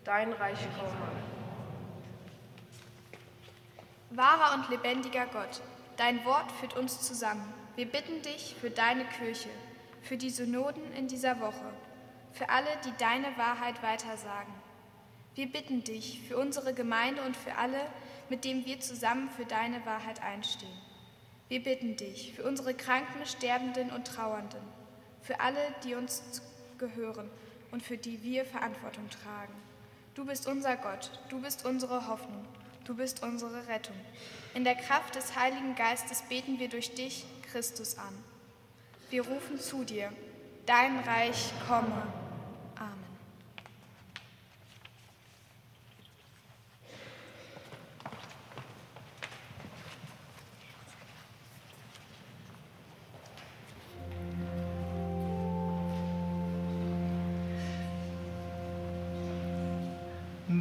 dein 0.05 0.33
Reich 0.33 0.61
komme. 0.79 1.36
Wahrer 4.11 4.55
und 4.55 4.71
lebendiger 4.71 5.27
Gott, 5.27 5.61
dein 5.97 6.25
Wort 6.25 6.53
führt 6.53 6.77
uns 6.77 7.01
zusammen. 7.01 7.53
Wir 7.75 7.87
bitten 7.87 8.23
dich 8.23 8.55
für 8.61 8.71
deine 8.71 9.05
Kirche, 9.05 9.49
für 10.03 10.17
die 10.17 10.31
Synoden 10.31 10.93
in 10.93 11.09
dieser 11.09 11.41
Woche, 11.41 11.73
für 12.33 12.49
alle, 12.49 12.69
die 12.85 12.93
deine 12.99 13.37
Wahrheit 13.37 13.83
weitersagen. 13.83 14.55
Wir 15.35 15.51
bitten 15.51 15.83
dich 15.83 16.23
für 16.29 16.39
unsere 16.39 16.73
Gemeinde 16.73 17.23
und 17.23 17.37
für 17.37 17.57
alle, 17.57 17.81
mit 18.29 18.45
denen 18.45 18.65
wir 18.65 18.79
zusammen 18.79 19.29
für 19.29 19.45
deine 19.45 19.85
Wahrheit 19.85 20.23
einstehen. 20.23 20.79
Wir 21.49 21.63
bitten 21.63 21.97
dich 21.97 22.33
für 22.35 22.45
unsere 22.45 22.75
Kranken, 22.75 23.27
Sterbenden 23.27 23.91
und 23.91 24.07
Trauernden, 24.07 24.63
für 25.21 25.41
alle, 25.41 25.61
die 25.85 25.97
uns 25.97 26.43
gehören 26.79 27.29
und 27.73 27.83
für 27.83 27.97
die 27.97 28.23
wir 28.23 28.45
Verantwortung 28.45 29.11
tragen. 29.11 29.55
Du 30.15 30.25
bist 30.25 30.47
unser 30.47 30.77
Gott, 30.77 31.11
du 31.29 31.41
bist 31.41 31.67
unsere 31.67 32.07
Hoffnung, 32.07 32.47
du 32.87 32.95
bist 32.95 33.23
unsere 33.23 33.67
Rettung. 33.67 33.97
In 34.55 34.65
der 34.65 34.77
Kraft 34.77 35.17
des 35.17 35.37
Heiligen 35.37 35.75
Geistes 35.75 36.23
beten 36.23 36.59
wir 36.59 36.69
durch 36.69 36.95
dich, 36.95 37.25
Christus, 37.51 37.99
an. 37.99 38.15
Wir 39.11 39.27
rufen 39.27 39.61
zu 39.61 39.85
dir, 39.85 40.13
dein 40.67 40.99
Reich 41.01 41.53
komme. 41.69 42.03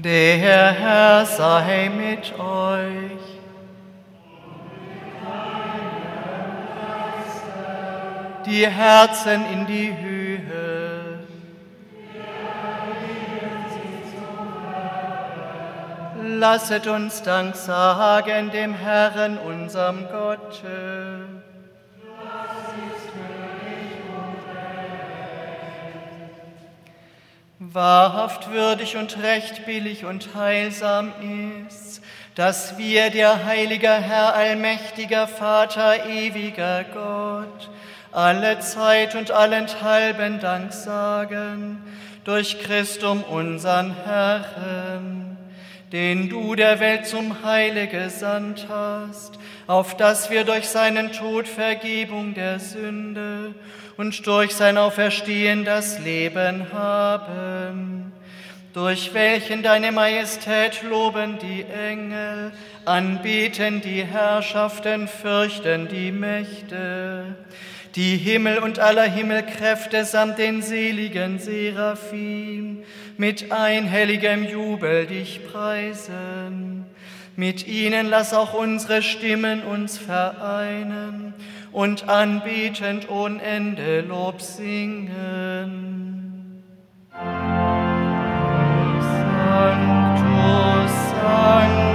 Der 0.05 0.71
Herr 0.71 1.25
sei 1.25 1.89
mit 1.89 2.31
euch. 2.37 3.25
Die 8.45 8.67
Herzen 8.67 9.43
in 9.51 9.65
die 9.65 9.97
Höhe. 9.97 11.21
Lasset 16.21 16.85
uns 16.85 17.23
Dank 17.23 17.55
sagen 17.55 18.51
dem 18.51 18.75
Herrn, 18.75 19.39
unserem 19.39 20.05
Gott. 20.11 20.61
Wahrhaft 27.75 28.51
würdig 28.51 28.95
und 28.95 29.21
recht 29.21 29.65
billig 29.65 30.05
und 30.05 30.33
heilsam 30.33 31.11
ist, 31.67 32.01
dass 32.33 32.77
wir, 32.77 33.09
der 33.09 33.43
heiliger 33.43 33.99
Herr, 33.99 34.33
allmächtiger 34.33 35.27
Vater, 35.27 36.05
ewiger 36.05 36.85
Gott, 36.85 37.69
alle 38.13 38.59
Zeit 38.59 39.13
und 39.15 39.31
allenthalben 39.31 40.39
Dank 40.39 40.71
sagen 40.71 41.83
durch 42.23 42.59
Christum 42.59 43.23
unseren 43.23 43.93
Herrn, 44.05 45.24
den 45.91 46.29
du 46.29 46.55
der 46.55 46.79
Welt 46.79 47.05
zum 47.05 47.43
Heile 47.43 47.87
gesandt 47.87 48.67
hast, 48.69 49.39
auf 49.67 49.95
dass 49.97 50.29
wir 50.29 50.43
durch 50.43 50.67
seinen 50.67 51.11
Tod 51.11 51.47
Vergebung 51.47 52.33
der 52.33 52.59
Sünde 52.59 53.53
und 53.97 54.25
durch 54.27 54.53
sein 54.53 54.77
Auferstehen 54.77 55.65
das 55.65 55.99
Leben 55.99 56.71
haben, 56.73 58.11
durch 58.73 59.13
welchen 59.13 59.63
deine 59.63 59.91
Majestät 59.91 60.83
loben 60.83 61.37
die 61.39 61.63
Engel, 61.63 62.51
anbeten 62.83 63.81
die 63.81 64.03
Herrschaften, 64.03 65.07
fürchten 65.07 65.87
die 65.87 66.11
Mächte, 66.11 67.35
die 67.95 68.17
Himmel 68.17 68.59
und 68.59 68.79
aller 68.79 69.09
Himmelkräfte 69.09 70.03
samt 70.03 70.37
den 70.37 70.61
seligen 70.61 71.39
Seraphim 71.39 72.83
mit 73.17 73.53
einhelligem 73.53 74.43
Jubel 74.43 75.05
dich 75.05 75.47
preisen. 75.49 76.85
Mit 77.37 77.67
ihnen 77.67 78.07
lass 78.09 78.33
auch 78.33 78.53
unsere 78.53 79.01
Stimmen 79.01 79.63
uns 79.63 79.97
vereinen 79.97 81.33
und 81.71 82.09
anbetend 82.09 83.09
ohne 83.09 83.41
Ende 83.41 84.01
Lob 84.01 84.41
singen. 84.41 86.21
Sanctus, 87.11 89.05
Sanctus, 91.11 91.94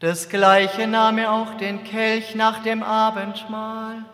Desgleiche 0.00 0.86
nahm 0.86 1.18
er 1.18 1.32
auch 1.32 1.56
den 1.56 1.82
Kelch 1.82 2.36
nach 2.36 2.62
dem 2.62 2.84
Abendmahl, 2.84 4.04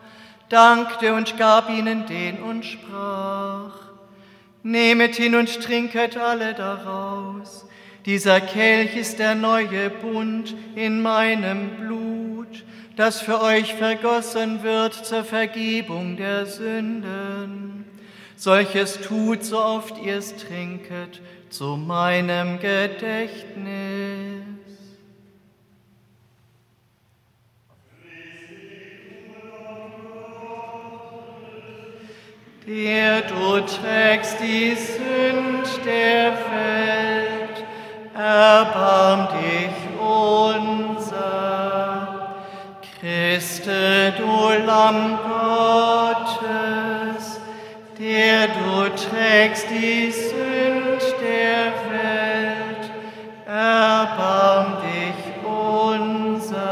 dankte 0.49 1.13
und 1.13 1.37
gab 1.37 1.69
ihnen 1.69 2.07
den 2.07 2.41
und 2.41 2.65
sprach, 2.65 3.73
Nehmet 4.63 5.15
hin 5.15 5.35
und 5.35 5.61
trinket 5.61 6.17
alle 6.17 6.55
daraus. 6.55 7.67
Dieser 8.07 8.41
Kelch 8.41 8.95
ist 8.95 9.19
der 9.19 9.35
neue 9.35 9.91
Bund 9.91 10.55
in 10.73 11.03
meinem 11.03 11.77
Blut, 11.77 12.65
das 12.95 13.21
für 13.21 13.43
euch 13.43 13.75
vergossen 13.75 14.63
wird 14.63 14.93
zur 14.93 15.23
Vergebung 15.23 16.17
der 16.17 16.47
Sünden. 16.47 17.85
Solches 18.35 19.01
tut, 19.01 19.43
so 19.43 19.59
oft 19.59 20.03
ihr 20.03 20.17
es 20.17 20.35
trinket, 20.35 21.21
zu 21.51 21.77
meinem 21.77 22.59
Gedächtnis. 22.59 24.64
Der 32.67 33.21
du 33.21 33.59
trägst 33.61 34.39
die 34.39 34.75
Sünd 34.75 35.85
der 35.85 36.33
Welt, 36.51 37.63
erbarm 38.15 39.27
dich 39.39 39.75
unser. 39.99 41.05
Christe, 42.99 44.13
du 44.17 44.65
Lamm 44.65 45.19
Gottes, 46.09 46.55
der 47.99 48.47
du 48.47 48.89
trägst 48.95 49.69
die 49.69 50.11
Sünd 50.11 51.03
der 51.21 51.73
Welt, 51.91 52.89
erbarm 53.45 54.77
dich 54.81 55.21
unser. 55.45 56.65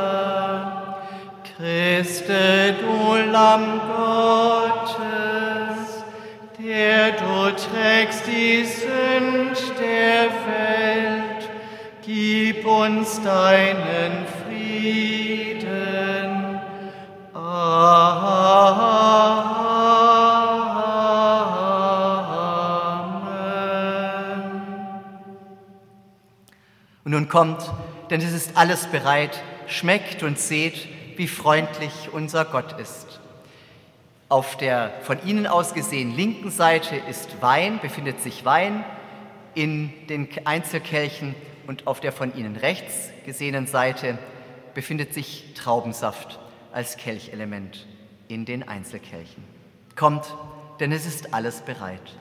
Christe, 1.55 2.73
du 2.81 3.31
Lamm 3.31 3.79
Gottes, 3.95 4.82
der 6.93 7.11
du 7.13 7.51
trägst 7.55 8.27
die 8.27 8.63
Sünd 8.65 9.57
der 9.79 10.29
Welt, 10.45 11.49
gib 12.05 12.65
uns 12.67 13.19
deinen 13.21 14.27
Frieden. 14.45 15.79
Amen. 17.33 18.83
Und 27.03 27.11
nun 27.11 27.27
kommt, 27.27 27.71
denn 28.11 28.21
es 28.21 28.33
ist 28.33 28.55
alles 28.55 28.85
bereit, 28.85 29.41
schmeckt 29.65 30.21
und 30.21 30.37
seht, 30.37 30.87
wie 31.17 31.27
freundlich 31.27 32.09
unser 32.11 32.45
Gott 32.45 32.79
ist. 32.79 33.22
Auf 34.34 34.57
der 34.57 34.91
von 35.03 35.23
Ihnen 35.27 35.45
aus 35.45 35.75
gesehen 35.75 36.09
linken 36.09 36.49
Seite 36.49 36.95
ist 36.95 37.43
Wein, 37.43 37.77
befindet 37.84 38.19
sich 38.19 38.43
Wein 38.45 38.84
in 39.53 39.93
den 40.09 40.27
Einzelkelchen 40.45 41.36
und 41.67 41.86
auf 41.86 41.99
der 41.99 42.11
von 42.11 42.36
Ihnen 42.36 42.55
rechts 42.55 43.11
gesehenen 43.27 43.67
Seite 43.67 44.17
befindet 44.73 45.13
sich 45.13 45.53
Traubensaft 45.53 46.39
als 46.71 46.97
Kelchelement 46.97 47.86
in 48.27 48.45
den 48.45 48.67
Einzelkelchen. 48.67 49.43
Kommt, 49.95 50.36
denn 50.79 50.91
es 50.91 51.05
ist 51.05 51.36
alles 51.36 51.61
bereit. 51.61 52.17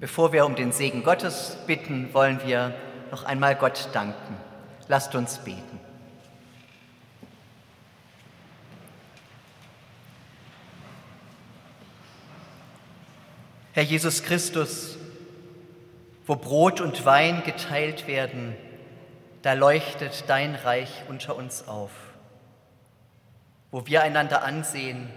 Bevor 0.00 0.32
wir 0.32 0.46
um 0.46 0.56
den 0.56 0.72
Segen 0.72 1.02
Gottes 1.04 1.58
bitten, 1.66 2.14
wollen 2.14 2.40
wir 2.42 2.74
noch 3.10 3.24
einmal 3.24 3.54
Gott 3.54 3.90
danken. 3.92 4.34
Lasst 4.88 5.14
uns 5.14 5.36
beten. 5.38 5.78
Herr 13.74 13.82
Jesus 13.82 14.22
Christus, 14.22 14.96
wo 16.26 16.34
Brot 16.34 16.80
und 16.80 17.04
Wein 17.04 17.42
geteilt 17.44 18.06
werden, 18.06 18.56
da 19.42 19.52
leuchtet 19.52 20.24
dein 20.28 20.54
Reich 20.54 21.02
unter 21.08 21.36
uns 21.36 21.68
auf. 21.68 21.90
Wo 23.70 23.86
wir 23.86 24.02
einander 24.02 24.44
ansehen 24.44 25.10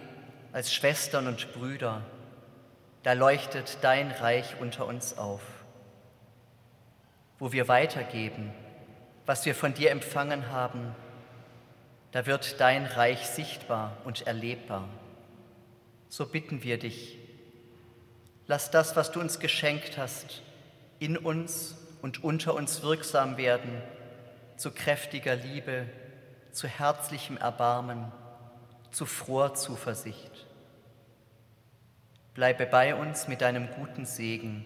als 0.51 0.73
Schwestern 0.73 1.27
und 1.27 1.53
Brüder, 1.53 2.01
da 3.03 3.13
leuchtet 3.13 3.77
dein 3.81 4.11
Reich 4.11 4.55
unter 4.59 4.85
uns 4.85 5.17
auf. 5.17 5.41
Wo 7.39 7.51
wir 7.51 7.67
weitergeben, 7.67 8.53
was 9.25 9.45
wir 9.45 9.55
von 9.55 9.73
dir 9.73 9.91
empfangen 9.91 10.49
haben, 10.49 10.95
da 12.11 12.25
wird 12.25 12.59
dein 12.59 12.85
Reich 12.85 13.27
sichtbar 13.27 13.97
und 14.03 14.27
erlebbar. 14.27 14.87
So 16.09 16.25
bitten 16.25 16.63
wir 16.63 16.77
dich, 16.77 17.19
Lass 18.47 18.71
das, 18.71 18.95
was 18.95 19.11
du 19.11 19.19
uns 19.19 19.39
geschenkt 19.39 19.97
hast, 19.97 20.41
in 20.99 21.17
uns 21.17 21.75
und 22.01 22.23
unter 22.23 22.55
uns 22.55 22.81
wirksam 22.83 23.37
werden, 23.37 23.81
zu 24.57 24.71
kräftiger 24.71 25.35
Liebe, 25.35 25.85
zu 26.51 26.67
herzlichem 26.67 27.37
Erbarmen, 27.37 28.11
zu 28.91 29.05
froher 29.05 29.53
Zuversicht. 29.53 30.45
Bleibe 32.33 32.65
bei 32.65 32.95
uns 32.95 33.27
mit 33.27 33.41
deinem 33.41 33.67
guten 33.69 34.05
Segen 34.05 34.65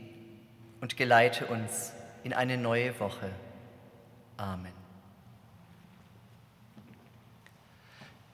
und 0.79 0.95
geleite 0.95 1.47
uns 1.47 1.93
in 2.23 2.33
eine 2.33 2.57
neue 2.57 2.97
Woche. 2.99 3.29
Amen. 4.37 4.71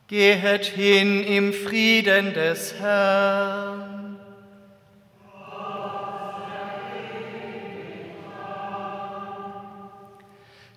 Gehet 0.07 0.65
hin 0.65 1.23
im 1.23 1.53
Frieden 1.53 2.33
des 2.33 2.79
Herrn. 2.79 4.19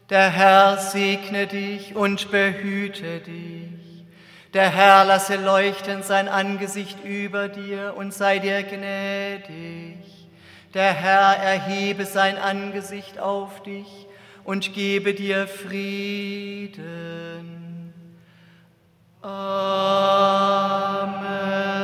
Der 0.08 0.30
Herr 0.30 0.78
segne 0.78 1.48
dich 1.48 1.96
und 1.96 2.30
behüte 2.30 3.20
dich. 3.20 3.75
Der 4.56 4.70
Herr 4.70 5.04
lasse 5.04 5.36
leuchten 5.36 6.02
sein 6.02 6.28
Angesicht 6.28 7.04
über 7.04 7.48
dir 7.48 7.92
und 7.94 8.14
sei 8.14 8.38
dir 8.38 8.62
gnädig. 8.62 9.98
Der 10.72 10.94
Herr 10.94 11.36
erhebe 11.36 12.06
sein 12.06 12.38
Angesicht 12.38 13.18
auf 13.18 13.62
dich 13.62 14.06
und 14.44 14.72
gebe 14.72 15.12
dir 15.12 15.46
Frieden. 15.46 16.82
嗯 19.22 19.56
Amen. 21.02 21.75